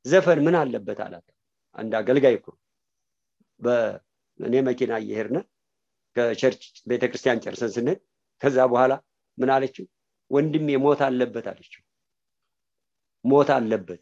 ዘፈን 0.06 0.40
ምን 0.46 0.56
አለበት 0.62 1.00
አላት። 1.06 1.28
አንድ 1.76 1.94
አገልጋይ 2.00 2.36
እኮ 2.40 2.48
በእኔ 3.60 4.56
መኪና 4.68 4.94
እየሄድነ 5.04 5.38
ከቸርች 6.16 6.62
ቤተክርስቲያን 6.90 7.42
ጨርሰን 7.46 7.72
ስንሄድ 7.76 8.00
ከዛ 8.42 8.58
በኋላ 8.72 8.94
ምን 9.38 9.50
አለችው? 9.56 9.86
ወንድሜ 10.32 10.70
ሞት 10.84 11.02
አለበት 11.08 11.46
አለችው። 11.52 11.82
ሞት 13.26 13.50
አለበት። 13.56 14.02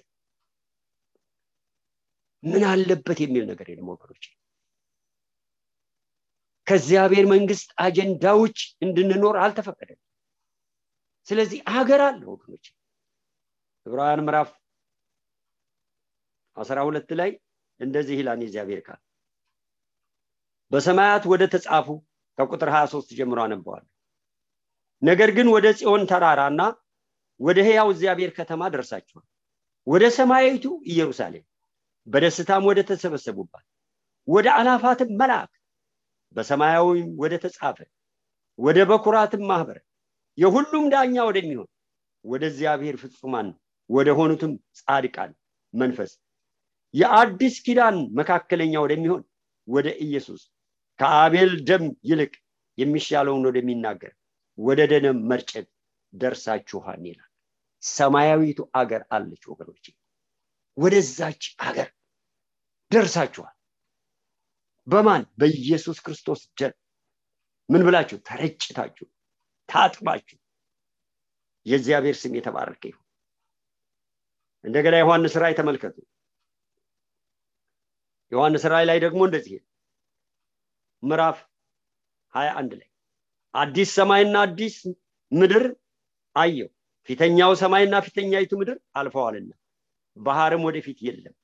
ምን 2.43 2.63
አለበት 2.71 3.19
የሚል 3.23 3.45
ነገር 3.51 3.67
የለም 3.71 3.89
ወገኖች 3.93 4.25
ከእግዚአብሔር 6.67 7.25
መንግስት 7.31 7.69
አጀንዳ 7.77 8.25
ውጭ 8.41 8.57
እንድንኖር 8.81 9.35
አልተፈቀደም። 9.41 9.99
ስለዚህ 11.27 11.59
ሀገር 11.75 12.01
አለ 12.07 12.21
ወገኖች። 12.31 12.65
ዕብራውያን 13.85 14.23
ምዕራፍ 14.25 14.49
አስራ 16.57 16.77
ሁለት 16.87 17.09
ላይ 17.19 17.31
እንደዚህ 17.79 18.15
ይላል 18.19 18.39
የእግዚአብሔር 18.41 18.81
ቃል። 18.87 19.01
በሰማያት 20.71 21.23
ወደ 21.31 21.43
ተጻፉ 21.53 21.87
ከቁጥር 22.37 22.69
23 22.73 23.11
ጀምሮ 23.17 23.39
አነበዋል 23.43 23.83
ነገር 25.01 25.29
ግን 25.37 25.47
ወደ 25.53 25.67
ጽዮን 25.79 26.03
ተራራና 26.11 26.61
ወደ 27.39 27.59
ህያው 27.67 27.87
እግዚአብሔር 27.93 28.31
ከተማ 28.37 28.61
ደርሳችኋል። 28.73 29.25
ወደ 29.87 30.03
ሰማያዊቱ 30.17 30.65
ኢየሩሳሌም 30.91 31.45
በደስታም 32.07 32.63
ወደ 32.69 32.79
ተሰበሰቡባት 32.89 33.65
ወደ 34.27 34.47
አላፋትም 34.57 35.09
መልአክ 35.21 35.51
በሰማያዊም 36.35 37.09
ወደ 37.21 37.33
ተጻፈ 37.43 37.77
ወደ 38.59 38.79
በኩራትም 38.89 39.43
ማህበር 39.49 39.77
የሁሉም 40.37 40.85
ዳኛ 40.93 41.15
ወደሚሆን 41.29 41.69
ወደ 42.25 42.43
እግዚአብሔር 42.51 42.95
ፍጹማን 43.03 43.47
ወደ 43.89 44.09
ሆኑትም 44.19 44.51
ጻድቃን 44.79 45.31
መንፈስ 45.73 46.11
የአዲስ 46.93 47.55
ኪዳን 47.65 47.97
መካከለኛ 48.19 48.73
ወደሚሆን 48.85 49.23
ወደ 49.67 49.87
ኢየሱስ 50.05 50.41
ከአቤል 50.99 51.51
ደም 51.69 51.85
ይልቅ 52.09 52.33
የሚሻለውን 52.77 53.43
ወደሚናገር 53.49 54.13
ወደ 54.57 54.81
ደነም 54.91 55.17
መርጨት 55.31 55.67
ደርሳችኋል 56.13 57.01
ይላል። 57.09 57.29
ሰማያዊቱ 57.83 58.59
አገር 58.79 59.01
አለች 59.15 59.43
ወገኖች 59.51 59.85
ወደዛች 60.77 61.43
አገር 61.67 61.89
ደርሳችኋል 62.91 63.53
በማን? 64.87 65.23
በኢየሱስ 65.39 65.97
ክርስቶስ 66.05 66.41
ደም። 66.59 66.73
ምን 67.69 67.81
ብላችሁ? 67.85 68.17
ተረጭታችሁ 68.27 69.05
ታጥባችሁ 69.69 70.37
የእግዚአብሔር 71.65 72.15
ስም 72.21 72.33
የተባረከ 72.37 72.83
ይሁን። 72.89 73.01
እንደገና 74.63 74.95
ዮሐንስ 75.01 75.33
ራይ 75.41 75.53
ተመልከቱ። 75.59 75.97
ዮሐንስ 78.31 78.63
ራይ 78.73 78.83
ላይ 78.89 78.97
ደግሞ 79.05 79.21
እንደዚህ 79.27 79.55
ምዕራፍ 81.03 81.37
ሀያ 82.33 82.49
አንድ 82.59 82.71
ላይ 82.79 82.87
አዲስ 83.53 83.89
ሰማይና 83.97 84.35
አዲስ 84.45 84.75
ምድር 85.31 85.65
አየው 86.35 86.69
ፊተኛው 87.09 87.51
ሰማይና 87.61 87.95
ፊተኛይቱ 88.05 88.51
ምድር 88.61 88.77
አልፈዋልና 88.99 89.51
ባህርም 90.17 90.63
ወደፊት 90.67 90.99
የለም። 91.07 91.35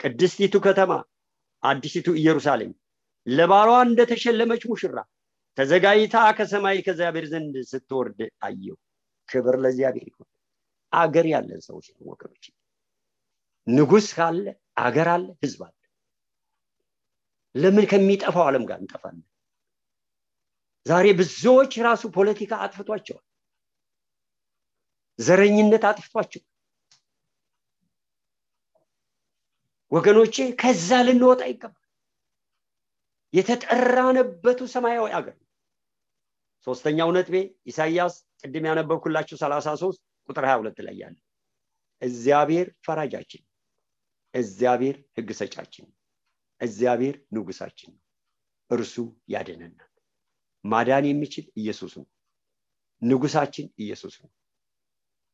ቅድስቲቱ 0.00 0.56
ከተማ 0.66 0.92
አዲሲቱ 1.62 2.08
ኢየሩሳሌም 2.20 2.72
ለባሏ 3.28 3.70
እንደተሸለመች 3.86 4.62
ሙሽራ 4.70 4.98
ተዘጋጅታ 5.58 6.16
ከሰማይ 6.36 6.78
ከእግዚአብሔር 6.86 7.26
ዘንድ 7.32 7.54
ስትወርድ 7.70 8.18
አየው 8.46 8.76
ክብር 9.28 9.56
ለእግዚአብሔር 9.62 10.06
ይሁን። 10.10 10.28
አገር 10.92 11.26
ያለን 11.32 11.60
ሰዎች 11.66 11.86
ነው 11.94 12.04
ወገኖች 12.10 12.44
ንጉስ 13.66 14.06
ካለ 14.16 14.44
አገር 14.82 15.08
አለ 15.14 15.26
ህዝብ 15.42 15.60
አለ። 15.66 15.74
ለምን 17.54 17.84
ከሚጠፋው 17.90 18.44
ዓለም 18.48 18.64
ጋር 18.68 18.78
እንጠፋለን? 18.82 19.26
ዛሬ 20.86 21.06
ብዙዎች 21.20 21.72
ራሱ 21.86 22.02
ፖለቲካ 22.16 22.52
አጥፍቷቸዋል። 22.64 23.24
ዘረኝነት 25.18 25.84
አጥፍቷቸው 25.90 26.42
ወገኖቼ 29.92 30.36
ከዛ 30.60 30.88
ልንወጣ 31.06 31.42
ይገባል 31.50 31.77
የተጠራነበቱ 33.34 34.60
ሰማያዊ 34.74 35.06
አገር። 35.18 35.36
ሶስተኛው 36.66 37.10
ነጥቤ 37.16 37.34
ኢሳያስ 37.66 38.14
ቅድም 38.42 38.64
ያነበብኩላችሁ 38.68 39.36
33 39.40 39.98
ቁጥር 40.28 40.44
22 40.48 40.80
ላይ 40.86 40.96
ያለ 41.02 41.16
እግዚአብሔር 42.02 42.66
ፈራጃችን 42.86 43.42
እግዚአብሔር 44.34 44.96
ህግ 45.16 45.30
ሰጫችን 45.40 45.86
እግዚአብሔር 46.60 47.16
ንጉሳችን 47.34 47.90
ነው 47.92 48.02
እርሱ 48.70 48.94
ያድነናል። 49.32 49.88
ማዳን 50.64 51.04
የሚችል 51.08 51.46
ኢየሱስ 51.56 51.92
ነው 51.98 52.06
ንጉሳችን 53.02 53.66
ኢየሱስ 53.78 54.14
ነው። 54.22 54.30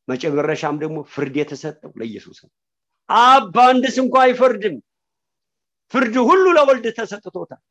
መጨረሻም 0.07 0.75
ደግሞ 0.81 0.97
ፍርድ 1.13 1.35
የተሰጠው 1.41 1.91
ለኢየሱስ 1.99 2.37
ነው። 2.45 2.51
አብ 3.09 3.43
በአንድስ 3.55 3.95
እንኳ 4.03 4.15
አይፈርድም። 4.23 4.75
ፍርድ 5.93 6.15
ሁሉ 6.29 6.45
ለወልድ 6.57 6.85
ተሰጥቶታል 6.97 7.61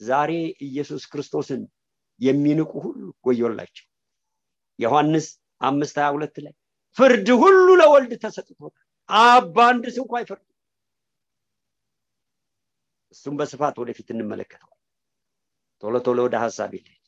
ዛሬ 0.00 0.30
ኢየሱስ 0.66 1.02
ክርስቶስን 1.12 1.62
የሚንቁ 2.20 2.72
ሁሉ 2.84 2.98
ወዮላቸው። 3.26 3.86
ዮሐንስ 4.78 5.26
አምስት 5.60 5.96
ሀያ 6.00 6.08
ሁለት 6.14 6.36
ላይ 6.44 6.54
ፍርድ 6.96 7.28
ሁሉ 7.42 7.66
ለወልድ 7.80 8.12
ተሰጥቶታል። 8.22 8.86
አብ 9.08 9.44
በአንድስ 9.56 9.96
እንኳ 10.02 10.12
አይፈርድም። 10.18 10.46
እሱም 13.14 13.34
በስፋት 13.38 13.76
ወደፊት 13.82 14.08
እንመለከተዋል 14.14 14.76
ቶሎ 15.82 15.94
ቶሎ 16.06 16.18
ወደ 16.26 16.36
ሀሳብ 16.44 16.70
ይልሄድ 16.76 17.04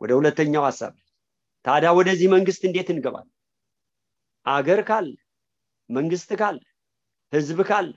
ወደ 0.00 0.10
ሁለተኛው 0.18 0.64
ሀሳብ 0.68 0.94
ታዲያ 1.64 1.90
ወደዚህ 1.98 2.28
መንግስት 2.34 2.62
እንዴት 2.68 2.88
እንገባለን? 2.92 3.32
አገር 4.46 4.80
ካለ 4.88 5.08
መንግስት 5.90 6.30
ካለ 6.40 6.58
ህዝብ 7.32 7.58
ካለ 7.68 7.92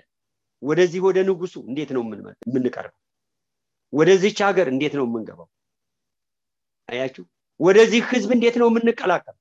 ወደዚህ 0.61 0.99
ወደ 1.07 1.17
ንጉሱ 1.27 1.55
እንዴት 1.69 1.89
ነው 1.95 2.01
የምንቀርበው 2.45 3.01
ወደዚች 3.93 4.37
ሀገር 4.47 4.67
እንዴት 4.67 4.93
ነው 4.99 5.05
የምንገባው? 5.07 5.47
አያችሁ? 6.89 7.23
ወደዚህ 7.59 8.01
ህዝብ 8.09 8.29
እንዴት 8.35 8.55
ነው 8.61 8.67
የምንቀላቀል 8.69 9.37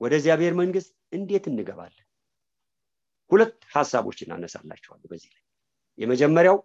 ወደ 0.00 0.12
እግዚአብሔር 0.18 0.54
መንግስት 0.60 0.90
እንዴት 1.12 1.44
እንገባለን? 1.50 2.02
ሁለት 3.30 3.56
ሀሳቦችን 3.74 4.32
አነሳላችኋለሁ 4.34 5.06
በዚህ 5.12 5.30
ላይ። 5.34 5.42
የመጀመሪያው 5.98 6.58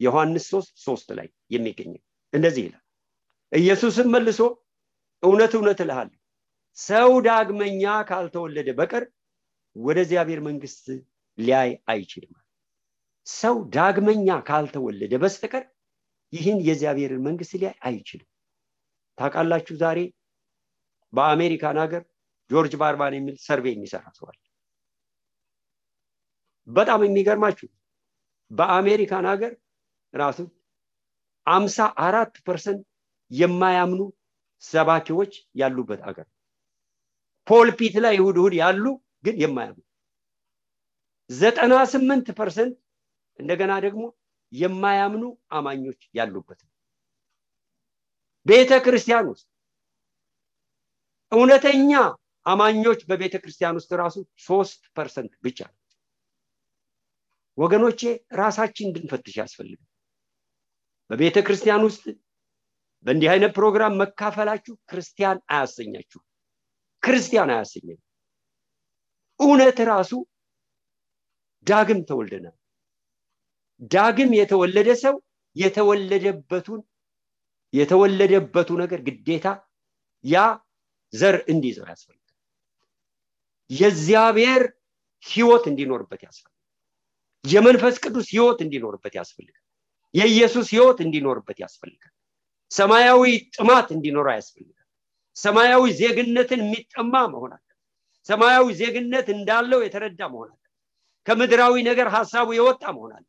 ዮሐንስ 0.00 0.44
ሶስት 0.52 0.72
ሶስት 0.86 1.08
ላይ 1.18 1.28
የሚገኘው 1.50 2.02
እንደዚህ 2.32 2.62
ይላል። 2.66 2.82
ኢየሱስም 3.52 4.08
መልሶ 4.14 4.40
እውነት 5.22 5.52
እውነት 5.58 5.80
እልሃለሁ 5.84 6.18
ሰው 6.78 7.10
ዳግመኛ 7.26 7.82
ካልተወለደ 8.10 8.68
በቀር 8.78 9.04
ወደ 9.76 9.98
እግዚአብሔር 10.04 10.40
መንግስት 10.48 10.84
ሊያይ 11.38 11.70
አይችልም 11.92 12.32
ሰው 13.26 13.56
ዳግመኛ 13.74 14.28
ካልተወለደ 14.48 15.12
በስተቀር 15.22 15.64
ይህን 16.32 16.58
የእግዚአብሔርን 16.66 17.24
መንግስት 17.26 17.52
ሊያይ 17.60 17.74
አይችልም። 17.88 18.28
ታውቃላችሁ 19.18 19.74
ዛሬ 19.82 19.98
በአሜሪካን 21.12 21.78
ሀገር 21.82 22.02
ጆርጅ 22.50 22.74
ባርና 22.80 23.14
የሚል 23.16 23.36
survey 23.44 23.66
የሚሰራ 23.72 24.04
ሰው 24.18 24.28
አል 24.28 24.38
በጣም 26.68 27.00
የሚገርማችሁ 27.04 27.68
በአሜሪካን 28.50 29.26
ሀገር 29.30 29.52
ራሱ 30.14 30.38
አምሳ 31.46 31.76
አራት 32.06 32.34
percent 32.46 32.82
የማያምኑ 33.30 34.00
ሰባኪዎች 34.62 35.32
ያሉበት 35.60 36.00
ሀገር 36.08 36.26
pulpit 37.46 37.94
ላይ 38.04 38.14
እሁድ 38.20 38.36
እሁድ 38.40 38.54
ያሉ 38.60 38.84
ግን 39.24 39.36
የማያምኑ 39.42 39.80
ዘጠና 41.30 41.74
ስምንት 41.92 42.26
percent 42.38 42.74
እንደገና 43.38 43.72
ደግሞ 43.84 44.02
የማያምኑ 44.52 45.24
አማኞች 45.58 46.00
ያሉበት 46.18 46.60
ቤተ 48.46 48.72
ክርስቲያን 48.84 49.26
ውስጥ 49.32 49.46
እውነተኛ 51.32 51.92
አማኞች 52.46 53.00
በቤተ 53.10 53.34
ክርስቲያን 53.42 53.76
ውስጥ 53.78 53.90
ራሱ 54.00 54.16
ሶስት 54.46 54.82
percent 54.96 55.32
ብቻ 55.44 55.60
ወገኖቼ 57.58 58.00
ራሳችን 58.34 58.88
እንድንፈትሽ 58.88 59.34
ያስፈልጋል። 59.40 59.88
በቤተ 61.10 61.38
ክርስቲያን 61.46 61.82
ውስጥ 61.88 62.04
በእንዲህ 63.06 63.28
አይነት 63.32 63.52
ፕሮግራም 63.56 63.98
መካፈላችሁ 64.00 64.74
ክርስቲያን 64.90 65.38
አያሰኛችሁ 65.52 66.20
ክርስቲያን 67.02 67.52
አያሰኘም 67.54 68.00
እውነት 69.40 69.78
ራሱ 69.90 70.12
ዳግም 71.66 72.00
ተወልደናል 72.08 72.56
ዳግም 73.90 74.30
የተወለደ 74.38 74.90
ሰው 75.04 75.14
የተወለደበቱን 75.56 76.80
የተወለደበቱ 77.72 78.70
ነገር 78.82 79.00
ግዴታ 79.06 79.46
ያ 80.24 80.36
ዘር 81.12 81.36
እንዲይዘው 81.52 81.86
ያስፈልጋል 81.92 82.18
የእግዚአብሔር 83.70 84.62
ህይወት 85.24 85.64
እንዲኖርበት 85.70 86.20
ያስፈልጋል 86.26 86.48
የመንፈስ 87.44 87.96
ቅዱስ 88.04 88.26
ህይወት 88.34 88.58
እንዲኖርበት 88.64 89.14
ያስፈልጋል 89.20 89.58
የኢየሱስ 90.14 90.66
ህይወት 90.74 90.98
እንዲኖርበት 91.04 91.58
ያስፈልጋል 91.64 92.12
ሰማያዊ 92.70 93.22
ጥማት 93.56 93.88
እንዲኖረው 93.96 94.34
ያስፈልጋል 94.38 94.78
ሰማያዊ 95.36 95.84
ዜግነትን 96.00 96.60
የሚጠማ 96.64 97.14
መሆን 97.34 97.52
አለ 97.56 97.66
ሰማያዊ 98.28 98.66
ዜግነት 98.80 99.26
እንዳለው 99.36 99.80
የተረዳ 99.84 100.20
መሆን 100.34 100.50
አለ 100.52 100.58
ከምድራዊ 101.26 101.74
ነገር 101.90 102.08
ሀሳቡ 102.16 102.48
የወጣ 102.58 102.84
መሆን 102.96 103.12
አለ 103.18 103.26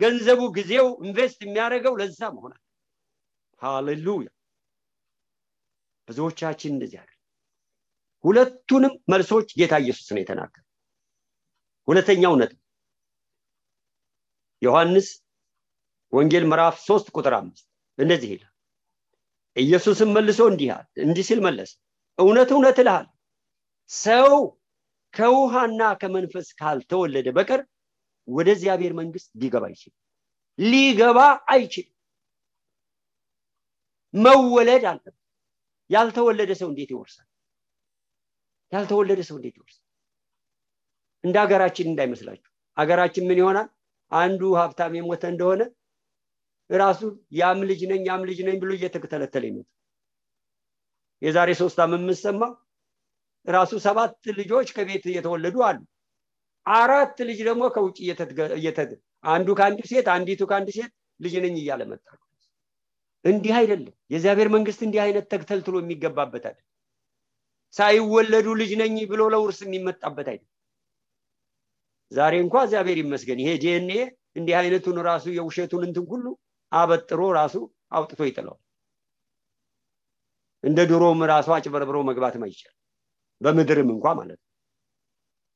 ገንዘቡ 0.00 0.40
ጊዜው 0.56 0.86
ኢንቨስት 1.02 1.38
የሚያደርገው 1.44 1.94
ለዛ 2.00 2.20
አለ 2.40 2.52
ሃሌሉያ። 3.60 4.28
ብዙዎቻችን 6.08 6.72
እንደዚህ 6.74 6.98
አይደል? 7.02 7.12
ሁለቱንም 8.24 8.92
መልሶች 9.12 9.48
ጌታ 9.58 9.74
ኢየሱስ 9.82 10.08
ነው 10.14 10.20
የተናገረ 10.22 10.62
ሁለተኛው 11.88 12.34
ነጥብ 12.40 12.58
ዮሐንስ 14.62 15.08
ወንጌል 16.12 16.44
ምዕራፍ 16.50 16.76
ሶስት 16.88 17.06
ቁጥር 17.16 17.34
አምስት 17.38 17.66
እንደዚህ 17.98 18.30
ይላል። 18.34 18.52
ኢየሱስም 19.56 20.10
መልሶ 20.16 20.40
እንዲህ 20.50 20.70
እንዲህ 21.04 21.24
ሲል 21.28 21.40
መለሰ 21.46 21.70
እውነት 22.18 22.50
እውነት 22.54 22.78
እልሃል 22.82 23.06
ሰው 23.90 24.32
ከውሃና 25.14 25.82
ከመንፈስ 26.00 26.48
ካልተወለደ 26.60 27.28
በቀር 27.36 27.60
ወደ 28.28 28.48
እግዚአብሔር 28.56 28.92
መንግስት 29.00 29.28
ሊገባ 29.40 29.64
አይችልም። 29.70 29.96
ሊገባ 30.58 31.18
አይችልም። 31.52 31.92
መወለድ 34.14 34.84
አለበት። 34.90 35.16
ያልተወለደ 35.90 36.50
ሰው 36.60 36.68
እንዴት 36.70 36.90
ይወርሳል? 36.94 37.26
ያልተወለደ 38.72 39.20
ሰው 39.28 39.36
እንዴት 39.38 39.54
ይወርሳል? 39.58 39.82
እንደ 41.24 41.36
ሀገራችን 41.44 41.86
እንዳይመስላችሁ። 41.90 42.50
ሀገራችን 42.76 43.26
ምን 43.28 43.38
ይሆናል? 43.42 43.68
አንዱ 44.12 44.42
ሀብታም 44.58 44.92
የሞተ 44.96 45.24
እንደሆነ 45.32 45.62
ራሱ 46.70 47.00
ያም 47.38 47.58
ልጅ 47.68 47.80
ነኝ 47.90 48.00
ያም 48.08 48.22
ልጅ 48.28 48.38
ነኝ 48.46 48.56
ብሎ 48.62 48.70
እየተከተለተለ 48.76 49.44
ይሞት 49.50 49.68
የዛሬ 51.22 51.50
ሶስት 51.60 51.78
ዓመት 51.84 52.00
የምሰማው 52.02 52.52
ራሱ 53.46 53.72
ሰባት 53.84 54.12
ልጆች 54.38 54.68
ከቤት 54.76 55.04
እየተወለዱ 55.10 55.56
አሉ 55.68 55.78
አራት 56.66 57.16
ልጅ 57.28 57.40
ደግሞ 57.48 57.64
ከውጭ 57.74 57.98
አንዱ 59.24 59.48
ከአንድ 59.58 59.80
ሴት 59.90 60.06
አንዲቱ 60.14 60.42
ከአንድ 60.50 60.68
ሴት 60.76 60.92
ልጅ 61.20 61.34
ነኝ 61.44 61.54
እያለ 61.60 61.82
መጣ። 61.90 62.06
እንዲህ 63.24 63.52
አይደለም። 63.58 63.94
የእግዚአብሔር 64.12 64.48
መንግስት 64.54 64.80
እንዲህ 64.86 65.00
አይነት 65.04 65.24
ተግተልትሎ 65.32 65.76
የሚገባበት 65.80 66.44
አይደለም። 66.48 66.72
ሳይወለዱ 67.74 68.46
ልጅ 68.60 68.72
ነኝ 68.80 68.96
ብሎ 69.10 69.22
ለውርስ 69.32 69.58
የሚመጣበት 69.64 70.28
አይደለም። 70.32 70.52
ዛሬ 72.12 72.34
እንኳ 72.44 72.56
እግዚአብሔር 72.66 72.98
ይመስገን 73.02 73.40
ይሄ 73.42 73.50
ዲኤንኤ 73.62 73.96
እንዲህ 74.36 74.54
አይነቱን 74.60 74.98
ራሱ 75.08 75.24
የውሸቱን 75.36 75.82
እንትን 75.86 76.04
ሁሉ 76.12 76.26
አበጥሮ 76.72 77.20
ራሱ 77.38 77.56
አውጥቶ 77.92 78.20
ይጥለዋል። 78.28 78.60
እንደ 80.64 80.80
ድሮም 80.90 81.20
ራሱ 81.30 81.48
አጭበርብሮ 81.56 81.98
መግባትም 82.08 82.44
አይቻል 82.46 82.74
በምድርም 83.40 83.90
እንኳ 83.94 84.06
ማለት 84.18 84.38
ነው። 84.38 84.48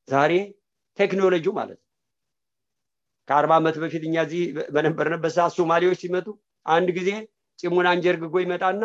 ዛሬ 0.07 0.33
ቴክኖሎጂው 0.99 1.53
ማለት 1.59 1.79
ነው። 1.79 1.87
ከአርባ 3.27 3.51
ዓመት 3.59 3.75
በፊት 3.81 4.03
እኛ 4.07 4.15
እዚህ 4.25 4.41
በነበርንበት 4.75 5.33
ሰዓት 5.35 5.53
ሶማሌዎች 5.57 5.99
ሲመጡ 6.03 6.27
አንድ 6.65 6.89
ጊዜ 6.97 7.09
ጭሙን 7.59 7.87
አንጀርግጎ 7.91 8.35
ይመጣና 8.43 8.83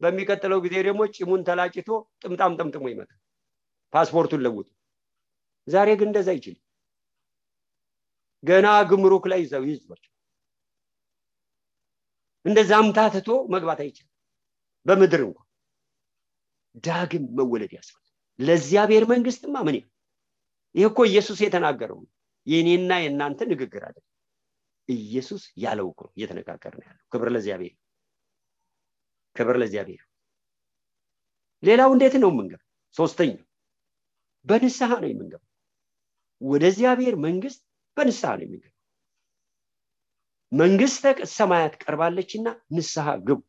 በሚቀጥለው 0.00 0.58
ጊዜ 0.64 0.74
ደግሞ 0.86 1.00
ጭሙን 1.16 1.40
ተላጭቶ 1.48 1.88
ጥምጣም 2.22 2.52
ጠምጥሞ 2.58 2.84
ይመጣል። 2.92 3.18
ፓስፖርቱን 3.92 4.42
ለውጡ። 4.46 4.68
ዛሬ 5.68 5.88
ግን 6.00 6.08
እንደዛ 6.10 6.28
አይችልም። 6.34 6.62
ገና 8.44 8.66
ግምሩክ 8.90 9.24
ላይ 9.30 9.40
ይዘው 9.44 9.64
ይዟቸው 9.68 10.06
እንደዛ 12.44 12.70
አምታትቶ 12.80 13.28
መግባት 13.54 13.80
አይችልም። 13.84 14.12
በምድር 14.86 15.22
እንኳ 15.26 15.38
ዳግም 16.84 17.24
መወለድ 17.38 17.72
ያስፈልግ 17.76 18.06
ለእግዚአብሔር 18.38 19.04
መንግስትማ 19.12 19.54
ምን 19.66 19.76
ይህ 20.74 20.86
እኮ 20.86 21.00
ኢየሱስ 21.10 21.38
የተናገረው 21.44 21.98
የእኔና 22.46 22.92
የእናንተ 23.02 23.40
ንግግር 23.50 23.82
አለ 23.88 23.96
ኢየሱስ 24.88 25.42
ያለው 25.64 25.86
እኮ 25.92 26.02
እየተነጋገር 26.16 26.72
ነው 26.78 26.84
ያለው። 26.88 27.04
ክብር 27.12 27.28
ለእግዚአብሔር። 27.34 27.74
ክብር 29.36 29.56
ለእግዚአብሔር። 29.60 30.02
ሌላው 31.62 31.90
እንዴት 31.94 32.14
ነው 32.22 32.30
የምንገባ 32.32 32.62
ሶስተኛው 32.96 33.46
በንስሐ 34.46 34.90
ነው 35.02 35.08
የምንገባ 35.10 35.42
ወደ 36.40 36.64
እግዚአብሔር 36.72 37.14
መንግስት 37.26 37.60
በንስሐ 37.96 38.30
ነው 38.38 38.44
የሚገባ 38.46 38.74
መንግስተ 40.52 41.04
ሰማያት 41.34 41.74
ቀርባለችና 41.82 42.46
ንስሐ 42.76 43.08
ግቡ። 43.26 43.40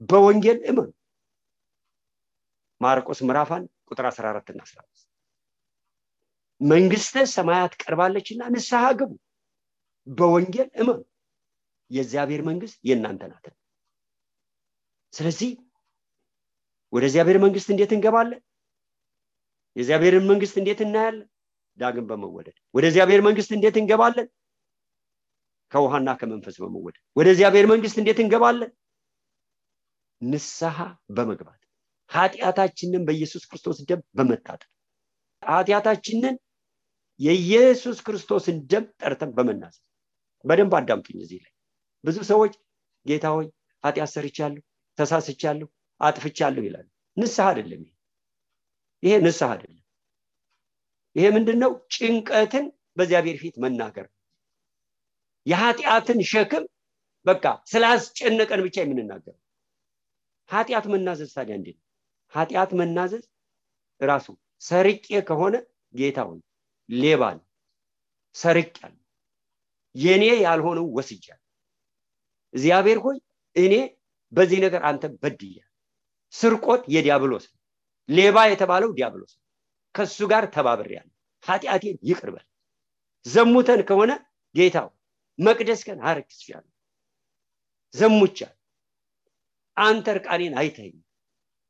በወንጌል 0.00 0.58
እመኑ። 0.70 0.88
ማርቆስ 2.80 3.20
ምዕራፋን 3.26 3.62
ቁጥር 3.88 4.06
14 4.08 4.50
እና 4.52 4.60
15 4.66 5.07
መንግስተ 6.60 7.24
ሰማያት 7.32 7.72
ቀርባለችና 7.82 8.42
ንስሐ 8.54 8.82
ግቡ። 8.98 9.12
በወንጌል 10.06 10.68
እመኑ 10.80 10.98
የእግዚአብሔር 11.90 12.42
መንግስት 12.48 12.76
የእናንተ 12.88 13.22
ናት። 13.30 13.46
ስለዚህ 15.12 15.50
ወደ 16.92 17.04
እግዚአብሔር 17.08 17.38
መንግስት 17.44 17.68
እንዴት 17.72 17.92
እንገባለን? 17.96 18.40
የእግዚአብሔርን 19.76 20.26
መንግስት 20.30 20.54
እንዴት 20.60 20.80
እናያለን? 20.84 21.28
ዳግም 21.78 22.06
በመወለድ። 22.10 22.56
ወደ 22.74 22.84
እግዚአብሔር 22.90 23.20
መንግስት 23.26 23.50
እንዴት 23.56 23.76
እንገባለን? 23.80 24.28
ከውሃና 25.72 26.08
ከመንፈስ 26.20 26.56
በመወደድ 26.62 27.02
ወደ 27.16 27.28
እግዚአብሔር 27.34 27.66
መንግስት 27.72 27.96
እንዴት 28.00 28.18
እንገባለን? 28.24 28.70
ንስሐ 30.22 30.76
በመግባት። 31.10 31.60
ኃጢአታችንን 32.10 33.02
በኢየሱስ 33.06 33.42
ክርስቶስ 33.48 33.78
ደም 33.84 34.00
በመታጠብ። 34.18 34.70
ኃጢአታችንን 35.42 36.34
የኢየሱስ 37.20 37.98
ክርስቶስን 38.06 38.56
ደም 38.70 38.84
ጠርተን 39.00 39.30
በመናዘዝ 39.36 39.82
በደንብ 40.44 40.74
አዳምጡኝ 40.78 41.18
እዚህ 41.24 41.38
ላይ። 41.44 41.52
ብዙ 42.04 42.16
ሰዎች 42.30 42.52
ጌታ 43.06 43.26
ሆይ 43.36 43.46
ኃጢአት 43.84 44.10
ሰርቻለሁ 44.14 44.62
ተሳስቻለሁ 44.98 45.68
አጥፍቻለሁ 46.00 46.62
ይላሉ። 46.66 46.86
ንስሐ 47.16 47.46
አይደለም 47.50 47.80
ይሄ። 47.82 47.92
ይሄ 49.02 49.14
ንስሐ 49.24 49.48
አይደለም። 49.54 49.84
ይሄ 51.16 51.26
ምንድን 51.36 51.58
ነው 51.62 51.72
ጭንቀትን 51.94 52.64
በእግዚአብሔር 52.96 53.36
ፊት 53.42 53.56
መናገር 53.64 54.06
የኃጢአትን 55.46 56.18
ሸክም 56.30 56.64
በቃ 57.26 57.44
ስላስጨነቀን 57.70 58.60
ብቻ 58.66 58.76
የምንናገር 58.82 59.36
ኃጢአት 60.50 60.84
መናዘዝ 60.92 61.30
ታዲያ 61.36 61.54
እንዴ 61.58 61.68
ኃጢአት 62.32 62.70
መናዘዝ 62.80 63.24
ራሱ 64.00 64.26
ሰርቄ 64.62 65.06
ከሆነ 65.28 65.54
ጌታ 65.94 66.18
ሆይ 66.28 66.38
ሌባ 66.88 67.22
ሰርቅ 68.34 68.74
ያለ 68.82 68.94
የኔ 69.94 70.24
ያልሆነው 70.44 70.86
ወስጃል 70.96 71.40
እግዚአብሔር 72.54 72.98
ሆይ 73.04 73.16
እኔ 73.56 73.74
በዚህ 74.32 74.58
ነገር 74.64 74.82
አንተ 74.90 75.04
በድያል 75.22 75.68
ስርቆት 76.34 76.82
የዲያብሎስ 76.94 77.44
ሌባ 78.08 78.38
የተባለው 78.48 78.90
ዲያብሎስ 78.98 79.32
ከሱ 79.94 80.18
ጋር 80.32 80.44
ተባብር 80.54 80.88
ያለ 80.96 81.08
ኃጢአቴን 81.44 81.96
ይቅርበል 82.08 82.46
ዘሙተን 83.26 83.80
ከሆነ 83.88 84.12
ጌታው 84.54 84.88
መቅደስ 85.38 85.80
ከን 85.86 85.98
አረክስሻለሁ። 86.08 86.70
ዘሙቻል 87.94 88.54
አንተ 89.76 90.06
እርቃኔን 90.14 90.54
አይተኝ 90.60 90.94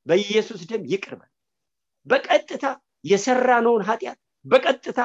በኢየሱስ 0.07 0.61
ደም 0.71 0.83
ይቅርበል 0.93 1.31
በቀጥታ 2.07 2.65
የሰራነውን 3.05 3.83
ኃጢአት 3.89 4.19
በቀጥታ 4.45 5.01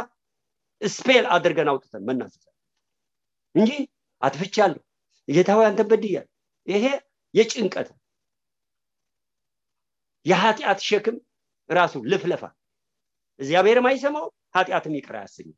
spell 0.81 1.25
አድርገን 1.33 1.69
አውጥተን 1.71 2.03
መናዘዝ 2.07 2.45
እንጂ 3.55 3.71
አጥፍቻለሁ 4.21 4.81
ጌታዬ 5.27 5.61
አንተን 5.67 5.81
በድያለሁ 5.89 6.27
ይሄ 6.67 6.85
የጭንቀት 7.33 7.89
የኃጢአት 10.25 10.79
ሸክም 10.87 11.15
ራሱ 11.69 11.93
ልፍለፋ። 12.11 12.43
እግዚአብሔርም 13.39 13.85
አይሰማው 13.89 14.25
ኃጢአትም 14.55 14.93
ይቅር 14.97 15.15
አያሰኝም። 15.19 15.57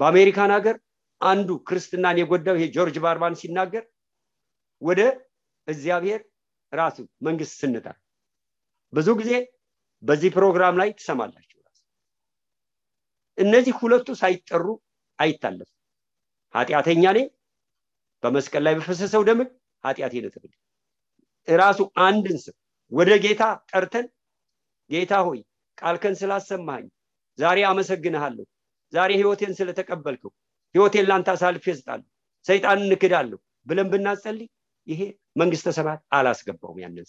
በአሜሪካን 0.00 0.52
ሀገር 0.56 0.76
አንዱ 1.20 1.48
ክርስትናን 1.68 2.18
የጎዳው 2.20 2.56
ይሄ 2.58 2.66
ጆርጅ 2.76 2.96
ባርባን 3.04 3.34
ሲናገር 3.40 3.84
ወደ 4.82 5.00
እግዚአብሔር 5.68 6.20
ራሱ 6.72 6.96
መንግስት 7.26 7.54
ስንጣ 7.60 7.86
ብዙ 8.92 9.08
ጊዜ 9.20 9.32
በዚህ 10.02 10.30
ፕሮግራም 10.36 10.74
ላይ 10.80 10.88
ትሰማላችሁ። 10.98 11.48
እነዚህ 13.38 13.74
ሁለቱ 13.80 14.08
ሳይጠሩ 14.20 14.64
አይታለፉ 15.18 15.68
ኃጢአተኛ 16.54 17.04
ነኝ 17.16 17.26
በመስቀል 18.22 18.62
ላይ 18.66 18.74
በፈሰሰው 18.78 19.22
ደም 19.28 19.40
ኃጢአት 19.84 20.12
ይነጥብል 20.16 20.52
ራሱ 21.48 21.78
አንድን 22.06 22.36
ስም 22.44 22.56
ወደ 22.92 23.10
ጌታ 23.24 23.42
ጠርተን 23.70 24.06
ጌታ 24.90 25.12
ሆይ 25.26 25.40
ቃልከን 25.78 26.14
ስላሰማኝ 26.20 26.84
ዛሬ 27.38 27.58
አመሰግንሃለሁ 27.70 28.44
ዛሬ 28.92 29.10
ህይወቴን 29.20 29.52
ስለተቀበልከው 29.58 30.32
ህይወቴን 30.74 31.06
ላንተ 31.10 31.28
አሳልፌ 31.34 31.64
እሰጣለሁ 31.74 32.06
ሰይጣንን 32.46 32.86
እንክዳለሁ 32.88 33.38
ብለን 33.66 33.88
ብናጸልይ 33.92 34.48
ይሄ 34.86 35.00
መንግስተ 35.40 35.68
ሰማያት 35.76 36.00
አላስገባውም። 36.18 36.78
ያንን 36.84 37.06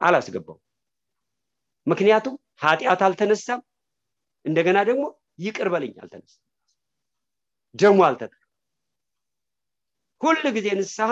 አላስገባውም 0.00 0.62
ምክንያቱም 1.86 2.34
ኃጢአት 2.62 3.00
አልተነሳም። 3.06 3.60
እንደገና 4.44 4.78
ደግሞ 4.88 5.04
ይቅር 5.44 5.68
በለኝ 5.72 5.94
አልተነሳም። 6.02 6.42
ደሙ 7.74 7.98
አልተጠራ 8.08 8.38
ሁል 10.20 10.44
ጊዜ 10.56 10.68
ንስሐ 10.78 11.10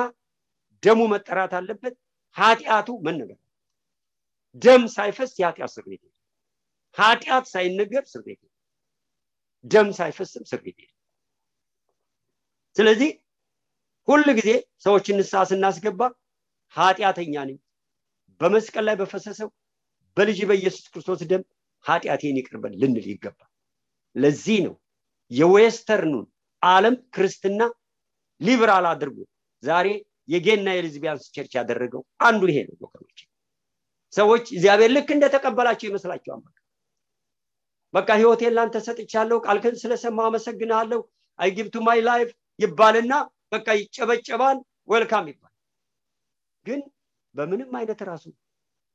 ደሙ 0.82 1.00
መጠራት 1.12 1.52
አለበት። 1.58 1.94
ኃጢአቱ 2.36 2.88
መነገር 3.06 3.38
ደም 4.62 4.82
ሳይፈስ 4.94 5.30
የኃጢአት 5.38 5.70
እስር 5.70 5.84
ቤት 5.88 6.02
ኃጢአት 6.96 7.44
ሳይነገር 7.52 8.02
እስር 8.02 8.22
ቤት 8.26 8.40
ደም 9.64 9.88
ሳይፈስም 9.98 10.42
እስር 10.46 10.60
ቤት 10.64 10.78
ስለዚህ 12.76 13.10
ሁል 14.08 14.24
ጊዜ 14.38 14.50
ሰዎችን 14.84 15.18
ንስሐ 15.20 15.40
ስናስገባ 15.50 16.00
ኃጢአተኛ 16.76 17.34
ነኝ 17.48 17.58
በመስቀል 18.40 18.84
ላይ 18.88 18.96
በፈሰሰው 19.00 19.48
በልጅህ 20.16 20.38
በኢየሱስ 20.48 20.84
ክርስቶስ 20.92 21.20
ደም 21.30 21.42
ኃጢአቴን 21.84 22.38
ይቅር 22.40 22.60
በል 22.60 22.72
ልንል 22.80 23.06
ይገባል። 23.10 23.50
ለዚህ 24.16 24.58
ነው 24.66 24.74
የ 25.30 25.45
western 25.45 25.97
ኡን 25.97 26.26
ዓለም 26.62 26.94
ክርስትና 27.14 27.60
ሊብራል 28.40 28.86
አድርጎ 28.90 29.18
ዛሬ 29.62 29.86
የ 30.28 30.38
gay 30.38 30.53
ና 30.53 30.68
የ 30.74 30.84
lesbians 30.84 31.24
church 31.34 31.52
ያደረገው 31.58 32.02
አንዱ 32.22 32.42
ይሄ 32.50 32.58
ነው። 32.68 32.76
ወገኖች 32.84 33.18
ሰዎች 34.12 34.44
እግዚአብሔር 34.54 34.90
ልክ 34.96 35.08
እንደተቀበላቸው 35.14 35.88
ይመስላቸዋል 35.90 36.42
በቃ 37.94 38.08
ህይወቴን 38.18 38.54
ላንተ 38.56 38.76
ሰጥቻለሁ 38.86 39.36
ቃልክን 39.46 39.76
ስለሰማ 39.80 40.26
አመሰግናለሁ 40.28 41.00
I 41.38 41.44
give 41.44 41.65
to 41.65 41.76
you 41.86 41.95
my 41.95 42.00
life 42.08 42.28
ይባልና 42.58 43.12
በቃ 43.52 43.68
ይጨበጨባል 43.78 44.58
welcome 44.88 45.26
ይባል። 45.30 45.52
ግን 46.66 46.80
በምንም 47.34 47.70
አይነት 47.78 48.00
ራሱ 48.08 48.24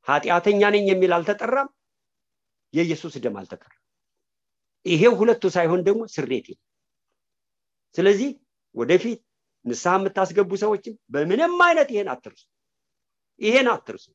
ኃጢአተኛ 0.08 0.62
ነኝ 0.74 0.86
የሚል 0.92 1.12
አልተጠራም። 1.18 1.70
የኢየሱስ 2.74 3.14
ደም 3.24 3.36
አልተጠራም። 3.42 3.82
ይሄ 4.86 5.04
ሁለቱ 5.20 5.44
ሳይሆን 5.56 5.82
ደግሞ 5.88 6.02
ስርየት 6.16 6.48
ስለዚህ 7.96 8.30
ወደፊት 8.76 9.20
ንስሐ 9.66 9.94
የምታስገቡ 9.98 10.52
ሰዎችም 10.64 10.96
በምንም 11.14 11.54
አይነት 11.68 11.90
ይሄን 11.94 12.10
አትርሱ 12.14 12.42
ይሄን 13.42 13.68
አትርሱ። 13.72 14.06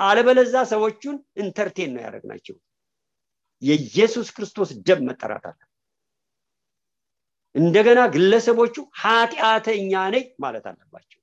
አለበለዛ 0.00 0.54
ሰዎቹን 0.70 1.16
ኢንተርቴን 1.42 1.90
ነው 1.94 2.02
ያደረግናቸው። 2.04 2.56
የኢየሱስ 3.62 4.28
ክርስቶስ 4.36 4.70
ደም 4.86 5.00
መጠራት 5.08 5.44
አለ። 5.50 5.60
እንደገና 7.54 8.00
ግለሰቦቹ 8.14 8.76
ኃጢአተኛ 9.00 9.92
ነኝ 10.14 10.24
ማለት 10.44 10.64
አለባቸው። 10.70 11.20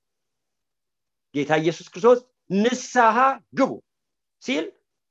ጌታ 1.34 1.50
ኢየሱስ 1.62 1.88
ክርስቶስ 1.92 2.20
ንስሐ 2.56 3.16
ግቡ 3.58 3.72
ሲል 4.44 4.66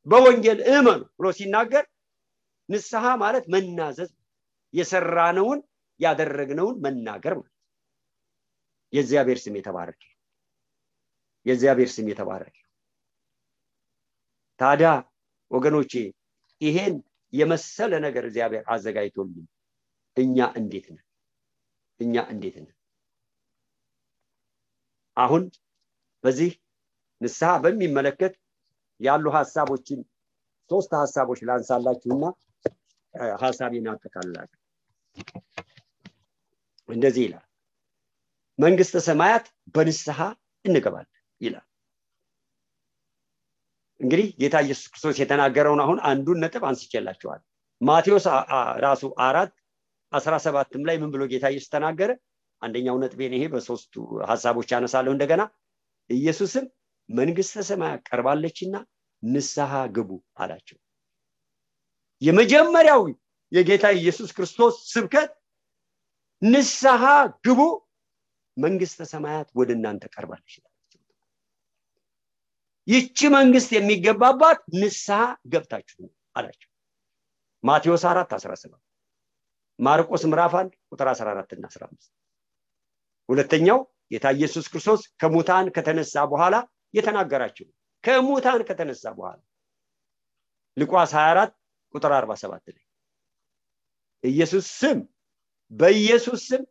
በወንጌል 0.07 0.59
እመኑ 0.69 1.01
ብሎ 1.17 1.27
ሲናገር 1.37 1.85
ንስሐ 2.69 3.05
ማለት 3.21 3.45
መናዘዝ 3.53 4.11
የሰራነውን 4.73 5.59
ያደረግነውን 5.99 6.75
መናገር 6.85 7.33
ማለት 7.37 7.55
የእግዚአብሔር 8.93 9.37
ስም 9.43 9.55
የተባረከ 9.59 10.01
የእግዚአብሔር 11.45 11.89
ስም 11.95 12.07
የተባረከ 12.11 12.55
ታዲያ 14.59 14.89
ወገኖቼ 15.51 15.93
ይሄን 16.61 16.95
የመሰለ 17.33 17.93
ነገር 18.05 18.23
እግዚአብሔር 18.29 18.63
አዘጋጅቶልን 18.73 19.45
እኛ 20.17 20.37
እንዴት 20.59 20.85
ነን? 20.93 21.05
እኛ 21.99 22.15
እንዴት 22.33 22.55
ነን? 22.59 22.75
አሁን 25.17 25.43
በዚህ 26.23 26.51
ንስሐ 27.21 27.51
በሚመለከት 27.63 28.33
ያሉ 28.99 29.25
ሀሳቦችን 29.35 29.99
ሶስት 30.71 30.91
ሀሳቦች 31.01 31.39
ላንሳላችሁና 31.47 32.25
ሀሳቤን 33.43 33.87
አጠቃልላለሁ። 33.91 34.57
እንደዚህ 36.89 37.23
ይላል። 37.27 37.45
መንግስተ 38.59 38.97
ሰማያት 39.07 39.45
በንስሐ 39.75 40.19
እንገባለን 40.65 41.11
ይላል። 41.41 41.65
እንግዲህ 43.99 44.27
ጌታ 44.41 44.55
ኢየሱስ 44.65 44.87
ክርስቶስ 44.91 45.17
የተናገረውን 45.21 45.81
አሁን 45.83 45.97
አንዱን 46.09 46.37
ነጥብ 46.43 46.63
አንስቼላችኋል 46.69 47.39
ማቴዎስ 47.81 48.25
ራሱ 48.85 49.03
አራት 49.25 49.51
አስራ 50.13 50.35
ሰባትም 50.45 50.83
ላይ 50.87 50.95
ምን 51.01 51.09
ብሎ 51.13 51.23
ጌታ 51.31 51.45
ኢየሱስ 51.51 51.71
ተናገረ? 51.73 52.11
አንደኛው 52.61 52.95
ነጥቤን 53.01 53.33
ይሄ 53.37 53.43
በሶስቱ 53.53 53.93
ሀሳቦች 54.29 54.69
ያነሳለሁ 54.73 55.11
እንደገና። 55.15 55.41
ኢየሱስም 56.09 56.65
መንግስተ 57.09 57.63
ሰማያት 57.69 58.01
ቀርባለችና 58.09 58.75
ንስሐ 59.23 59.71
ግቡ 59.95 60.09
አላቸው። 60.37 60.77
የመጀመሪያው 62.21 63.01
የጌታ 63.51 63.85
ኢየሱስ 63.99 64.29
ክርስቶስ 64.37 64.75
ስብከት 64.93 65.31
ንስሐ 66.41 67.03
ግቡ 67.45 67.61
መንግስተ 68.57 68.99
ሰማያት 69.13 69.49
ወደ 69.59 69.69
እናንተ 69.77 70.03
ቀርባለች 70.15 70.53
ይቺ 72.87 73.19
መንግስት 73.35 73.69
የሚገባባት 73.75 74.59
ንስሐ 74.81 75.19
ገብታችሁ 75.53 75.99
አላቸው። 76.37 76.69
ማቴዎስ 77.63 78.03
አራት 78.11 78.31
አስራ 78.37 78.51
ሰባት 78.61 78.81
ማርቆስ 79.79 80.23
ምዕራፍ 80.29 80.53
1 80.59 80.71
ቁጥር 80.91 81.07
14 81.11 81.53
እና 81.57 81.65
15 81.73 82.09
ሁለተኛው 83.29 83.79
ጌታ 84.13 84.27
ኢየሱስ 84.37 84.65
ክርስቶስ 84.71 85.01
ከሙታን 85.21 85.67
ከተነሳ 85.75 86.23
በኋላ 86.31 86.55
የተናገራቸው 86.93 87.67
ከሙታን 88.03 88.61
ከተነሳ 88.67 89.03
በኋላ። 89.17 89.39
ሉቃስ 90.77 91.11
24 91.15 91.53
ቁጥር 91.95 92.11
47 92.15 92.69
ላይ 92.69 92.85
ኢየሱስ 94.23 94.65
ስም 94.79 94.99
በኢየሱስ 95.71 96.41
ስም 96.49 96.63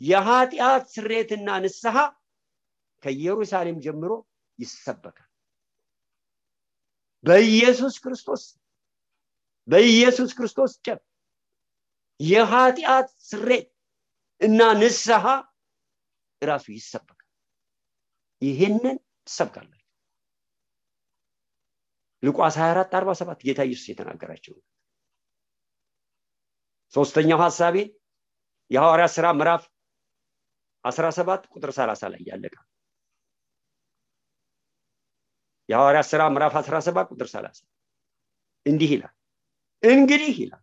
የኃጢአት 0.00 0.84
ስሬትና 0.94 1.48
ንስሐ 1.64 1.96
ከኢየሩሳሌም 3.02 3.78
ጀምሮ 3.84 4.12
ይሰበካል። 4.58 5.30
በኢየሱስ 7.24 7.94
ክርስቶስ 8.04 8.42
በኢየሱስ 9.68 10.30
ክርስቶስ 10.38 10.72
ጨም 10.86 11.00
የኃጢአት 12.20 13.08
ስሬት 13.28 13.68
እና 14.40 14.60
ንስሐ 14.80 15.24
ራሱ 16.42 16.66
ይሰበካል። 16.72 17.28
ይህንን 18.42 18.96
ትሰብካላችሁ 19.26 19.80
ሉቃስ 22.22 22.56
24 22.58 22.94
47 22.98 23.46
ጌታ 23.46 23.60
ኢየሱስ 23.68 23.86
የተናገራቸው 23.90 24.54
ሶስተኛው 26.94 27.38
ሀሳቤ 27.44 27.76
የሐዋርያ 28.70 29.06
ስራ 29.14 29.26
ምዕራፍ 29.38 29.62
17 30.84 31.48
ቁጥር 31.54 31.70
30 31.76 32.10
ላይ 32.12 32.22
ያለቃ 32.30 32.54
የሐዋርያ 35.68 36.02
ስራ 36.10 36.22
ምዕራፍ 36.32 36.54
17 36.60 37.12
ቁጥር 37.12 37.28
30 37.32 37.64
እንዲህ 38.66 38.90
ይላል። 38.94 39.14
እንግዲህ 39.82 40.34
ይላል 40.42 40.62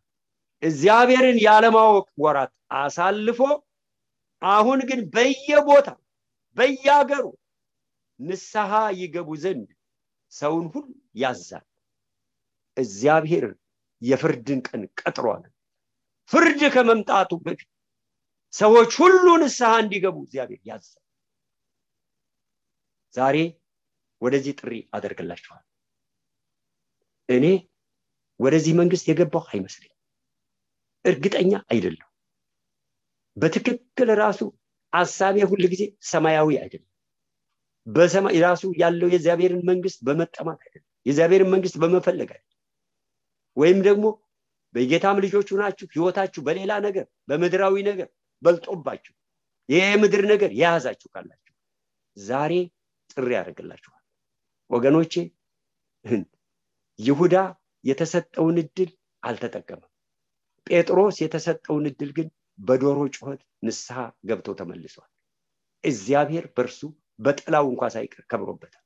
እግዚአብሔርን 0.63 1.37
ያለማወቅ 1.41 2.07
ወራት 2.23 2.51
አሳልፎ 2.79 3.39
አሁን 4.41 4.79
ግን 4.89 4.99
በየቦታ 5.13 5.89
በየአገሩ 6.57 7.25
ንስሐ 8.21 8.71
ይገቡ 8.99 9.29
ዘንድ 9.43 9.69
ሰውን 10.31 10.65
ሁሉ 10.73 10.87
ያዛል። 11.15 11.65
እግዚአብሔር 12.77 13.45
የፍርድን 14.01 14.59
ቀን 14.67 14.81
ቀጥሯል። 14.99 15.43
ፍርድ 16.31 16.61
ከመምጣቱ 16.75 17.31
በፊት 17.45 17.69
ሰዎች 18.53 18.91
ሁሉ 19.01 19.25
ንስሐ 19.41 19.71
እንዲገቡ 19.83 20.17
እግዚአብሔር 20.25 20.61
ያዛል። 20.69 21.03
ዛሬ 23.13 23.37
ወደዚህ 24.21 24.53
ጥሪ 24.59 24.73
አደርግላችኋል 24.95 25.63
እኔ 27.29 27.45
ወደዚህ 28.39 28.73
መንግስት 28.79 29.05
የገባው 29.09 29.43
አይመስለኝ 29.51 29.91
እርግጠኛ 31.05 31.51
አይደለም 31.71 32.07
በትክክል 33.37 34.09
ራሱ 34.21 34.39
አሳቤ 34.93 35.37
ሁል 35.51 35.63
ጊዜ 35.73 35.83
ሰማያዊ 36.09 36.49
አይደለም 36.63 36.90
በሰማይ 37.87 38.37
ራሱ 38.43 38.63
ያለው 38.81 39.07
የእግዚአብሔርን 39.09 39.61
መንግስት 39.69 39.99
በመጠማት 40.07 40.59
አይደለም 40.65 40.87
የእግዚአብሔርን 41.05 41.49
መንግስት 41.53 41.75
በመፈለግ 41.81 42.29
አይደለም። 42.33 42.47
ወይም 43.57 43.79
ደግሞ 43.87 44.05
በጌታም 44.75 45.17
ልጆቹ 45.23 45.49
ናችሁ 45.61 45.87
ህይወታችሁ 45.93 46.41
በሌላ 46.45 46.73
ነገር 46.85 47.05
በምድራዊ 47.29 47.75
ነገር 47.89 48.09
በልጦባችሁ 48.41 49.13
ይህ 49.69 49.83
የምድር 49.87 50.23
ነገር 50.31 50.51
የያዛችሁ 50.59 51.07
ካላችሁ 51.13 51.53
ዛሬ 52.17 52.53
ጥሪ 53.09 53.29
ያደርግላችኋል 53.35 54.01
ወገኖቼ 54.69 55.13
ይሁዳ 56.99 57.35
የተሰጠውን 57.83 58.57
እድል 58.63 58.89
አልተጠቀመም። 59.23 59.87
ጴጥሮስ 60.67 61.15
የተሰጠውን 61.23 61.85
እድል 61.89 62.09
ግን 62.17 62.27
በዶሮ 62.59 62.99
ጩኸት 63.15 63.41
ንስሐ 63.65 63.97
ገብቶ 64.29 64.47
ተመልሷል። 64.59 65.09
እግዚአብሔር 65.83 66.45
በእርሱ 66.55 66.79
በጥላው 67.21 67.65
እንኳ 67.71 67.83
ሳይቀር 67.93 68.23
ከብሮበታል። 68.31 68.83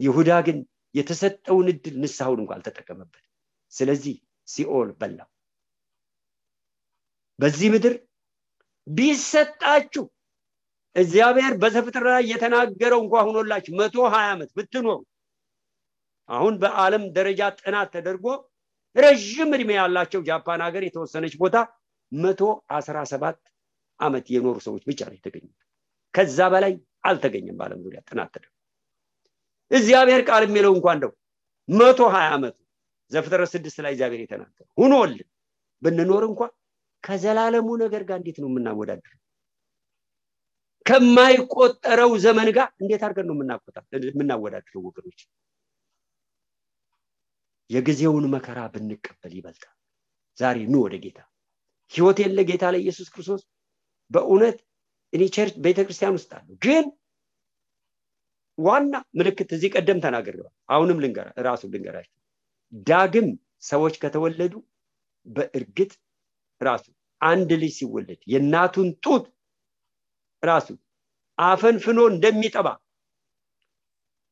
ይሁዳ 0.00 0.30
ግን 0.46 0.58
የተሰጠውን 0.94 1.66
እድል 1.72 1.94
ንስሐውን 2.02 2.40
እንኳ 2.42 2.52
አልተጠቀመበት 2.56 3.24
ስለዚህ 3.72 4.16
ሲኦል 4.48 4.88
በላው። 5.00 5.28
በዚህ 7.38 7.68
ምድር 7.74 7.94
ቢሰጣችሁ 8.86 10.04
እግዚአብሔር 10.96 11.52
በዘፍጥረት 11.62 12.06
ላይ 12.08 12.24
የተናገረው 12.32 13.00
እንኳ 13.04 13.14
ሆኖላችሁ 13.26 13.72
መቶ 13.80 13.96
ሀያ 14.12 14.26
ዓመት 14.34 14.50
ብትኖሩ 14.58 14.98
አሁን 16.28 16.54
በአለም 16.62 17.04
ደረጃ 17.16 17.40
ጥናት 17.60 17.88
ተደርጎ 17.94 18.26
ረዥም 18.96 19.50
እድሜ 19.56 19.70
ያላቸው 19.78 20.20
ጃፓን 20.28 20.62
ሀገር 20.66 20.82
የተወሰነች 20.86 21.34
ቦታ 21.40 21.56
መቶ 22.12 22.40
አስራ 22.76 22.96
ሰባት 23.12 23.38
ዓመት 24.00 24.26
የኖሩ 24.34 24.56
ሰዎች 24.66 24.82
ብቻ 24.90 25.00
ነው 25.08 25.16
የተገኙት 25.18 25.58
ከዛ 26.14 26.38
በላይ 26.52 26.72
አልተገኘም 27.08 27.56
በአለም 27.58 27.80
ዙሪያ 27.84 28.00
ጥናት 28.08 28.30
ተደርጎ 28.34 28.52
እግዚአብሔር 29.70 30.20
ቃል 30.28 30.42
የሚለው 30.46 30.72
እንኳ 30.76 30.86
እንደው 30.96 31.12
መቶ 31.68 32.00
ሀያ 32.14 32.26
ዓመቱ 32.34 32.56
ዘፍጥረት 33.10 33.50
ስድስት 33.54 33.78
ላይ 33.84 33.92
እግዚአብሔር 33.94 34.20
የተናገረ 34.24 34.66
ሁኖልን 34.78 35.28
ብንኖር 35.82 36.24
እንኳ 36.28 36.40
ከዘላለሙ 37.04 37.68
ነገር 37.82 38.02
ጋር 38.08 38.16
እንዴት 38.20 38.36
ነው 38.42 38.48
የምናወዳድረው? 38.50 39.18
ከማይቆጠረው 40.86 42.10
ዘመን 42.24 42.48
ጋር 42.56 42.68
እንዴት 42.82 43.02
አድርገን 43.06 43.26
ነው 43.30 43.34
የምናወዳድረው 44.08 44.82
ወገኖች? 44.86 45.20
የጊዜውን 47.70 48.24
መከራ 48.34 48.60
ብንቀበል 48.72 49.32
ይበልጣል። 49.38 49.74
ዛሬ 50.38 50.56
ኑ 50.66 50.82
ወደ 50.84 50.94
ጌታ። 51.04 51.18
ህይወት 51.92 52.18
የለ 52.22 52.40
ጌታ 52.50 52.64
ላይ 52.74 52.80
ኢየሱስ 52.84 53.08
ክርስቶስ። 53.14 53.42
በእውነት 54.10 54.56
እኔ 55.14 55.22
ቸርች 55.34 55.54
ቤተክርስቲያን 55.64 56.16
ውስጥ 56.16 56.30
አለሁ 56.36 56.54
ግን 56.64 56.84
ዋና 58.58 58.94
ምልክት 59.18 59.50
እዚህ 59.56 59.70
ቀደም 59.74 59.98
ተናግረዋል 60.04 60.54
አሁንም 60.74 60.98
ራሱ 61.46 61.62
ልንገራቸው 61.72 62.14
ዳግም 62.86 63.28
ሰዎች 63.68 63.94
ከተወለዱ 64.02 64.54
በእርግጥ 65.26 65.92
ራሱ 66.60 66.86
አንድ 67.20 67.50
ልጅ 67.62 67.72
ሲወለድ 67.78 68.20
የእናቱን 68.32 68.88
ጡት 69.04 69.24
ራሱ 70.42 70.68
አፈንፍኖ 71.38 72.00
እንደሚጠባ 72.12 72.68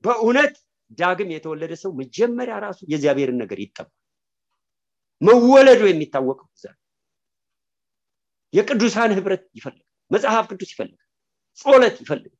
በእውነት 0.04 0.54
ዳግም 0.98 1.28
የተወለደ 1.34 1.72
ሰው 1.82 1.90
መጀመሪያ 2.00 2.54
ራሱ 2.64 2.80
የእግዚአብሔርን 2.84 3.38
ነገር 3.42 3.58
ይጠባል። 3.64 3.94
መወለዱ 5.22 5.80
የሚታወቀው 5.88 6.48
እዛ 6.56 6.64
የቅዱሳን 8.52 9.12
ህብረት 9.18 9.44
ይፈልጋል 9.58 9.88
መጽሐፍ 10.12 10.44
ቅዱስ 10.50 10.70
ይፈልጋል 10.72 11.08
ጾለት 11.64 11.96
ይፈልጋል 12.02 12.38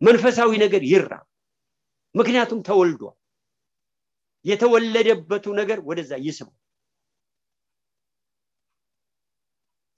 መንፈሳዊ 0.00 0.50
ነገር 0.64 0.82
ይራ 0.90 1.12
ምክንያቱም 2.14 2.60
ተወልዷል። 2.68 3.16
የተወለደበቱ 4.44 5.46
ነገር 5.58 5.78
ወደዛ 5.88 6.12
ይስባል 6.26 6.56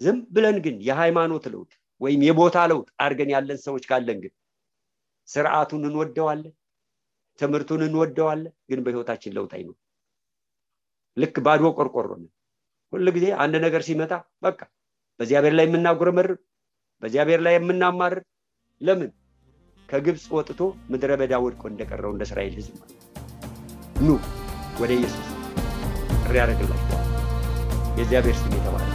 ዝም 0.01 0.19
ብለን 0.35 0.57
ግን 0.65 0.77
የሃይማኖት 0.87 1.45
ለውጥ 1.53 1.73
ወይም 2.01 2.21
የቦታ 2.27 2.59
ለውጥ 2.71 2.89
አድርገን 3.05 3.31
ያለን 3.35 3.59
ሰዎች 3.67 3.85
ካለን 3.91 4.19
ግን 4.25 4.33
ስርዓቱን 5.29 5.83
እንወደዋለን 5.89 6.55
ትምህርቱን 7.39 7.83
እንወደዋለን 7.87 8.55
ግን 8.71 8.81
በህይወታችን 8.85 9.35
ለውጥ 9.37 9.53
አይኖር 9.59 9.77
ልክ 11.17 11.37
ባዶ 11.47 11.71
ቆርቆሮ 11.79 12.11
ሁሉ 12.93 13.07
ጊዜ 13.17 13.27
አንድ 13.43 13.55
ነገር 13.65 13.83
ሲመጣ 13.87 14.13
በቃ 14.45 14.59
በእግዚአብሔር 15.23 15.53
ላይ 15.55 15.67
የምናጉረመርር 15.67 16.31
በእግዚአብሔር 17.03 17.41
ላይ 17.47 17.53
የምናማርር 17.57 18.21
ለምን? 18.81 19.11
ከግብፅ 19.89 20.25
ወጥቶ 20.37 20.61
ምድረ 20.91 21.11
በዳ 21.21 21.39
ወድቆ 21.45 21.63
እንደቀረው 21.71 22.11
እንደ 22.15 22.23
እስራኤል 22.29 22.55
ህዝብ 22.59 22.75
ኑ 24.01 24.17
ወደ 24.81 24.91
ኢየሱስ 24.99 25.29
ጥሪ 26.23 26.35
ያደርግላችኋል 26.41 27.07
የእግዚአብሔር 27.99 28.37
ስም 28.41 28.57
የተባለ 28.59 28.89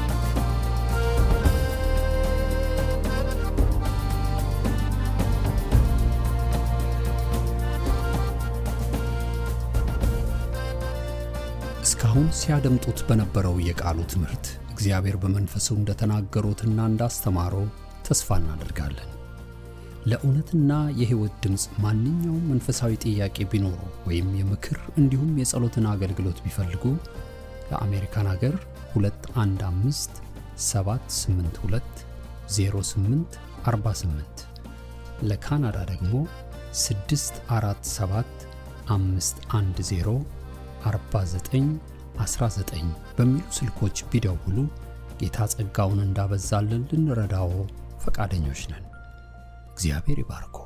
እስካሁን 11.83 12.27
ሲያደምጡት 12.37 13.01
በነበረው 13.07 13.57
የቃሉ 13.67 13.99
ትምህርት 14.11 14.45
እግዚአብሔር 14.77 15.15
በመንፈሱ 15.21 15.67
እንደተናገሩትና 15.77 16.79
እንዳስተማረው 16.89 17.63
ተስፋ 18.07 18.37
እናደርጋለን። 18.41 19.09
ለእውነትና 20.09 20.71
የሕይወት 20.99 21.33
ድምፅ 21.43 21.63
ማንኛውም 21.83 22.43
መንፈሳዊ 22.51 22.91
ጥያቄ 23.05 23.45
ቢኖሩ 23.51 23.79
ወይም 24.07 24.27
የምክር 24.39 24.77
እንዲሁም 25.01 25.31
የጸሎትን 25.41 25.87
አገልግሎት 25.93 26.37
ቢፈልጉ 26.45 26.83
ለአሜሪካን 27.71 28.29
ሀገር 28.33 28.55
215 28.97 30.21
782 30.67 32.05
08 32.51 33.39
48 33.67 34.45
ለካናዳ 35.29 35.77
ደግሞ 35.91 36.13
647 36.83 38.47
510 38.91 40.15
49 40.87 41.69
19 42.21 43.06
በሚሉ 43.17 43.45
ስልኮች 43.57 43.97
ቢደውሉ 44.11 44.57
ጌታ 45.21 45.47
ጸጋውን 45.53 46.01
እንዳበዛልን 46.03 46.83
ልንረዳዎ 46.91 47.51
ፈቃደኞች 48.03 48.63
ነን። 48.71 48.83
እግዚአብሔር 49.71 50.19
ይባርኮ። 50.23 50.57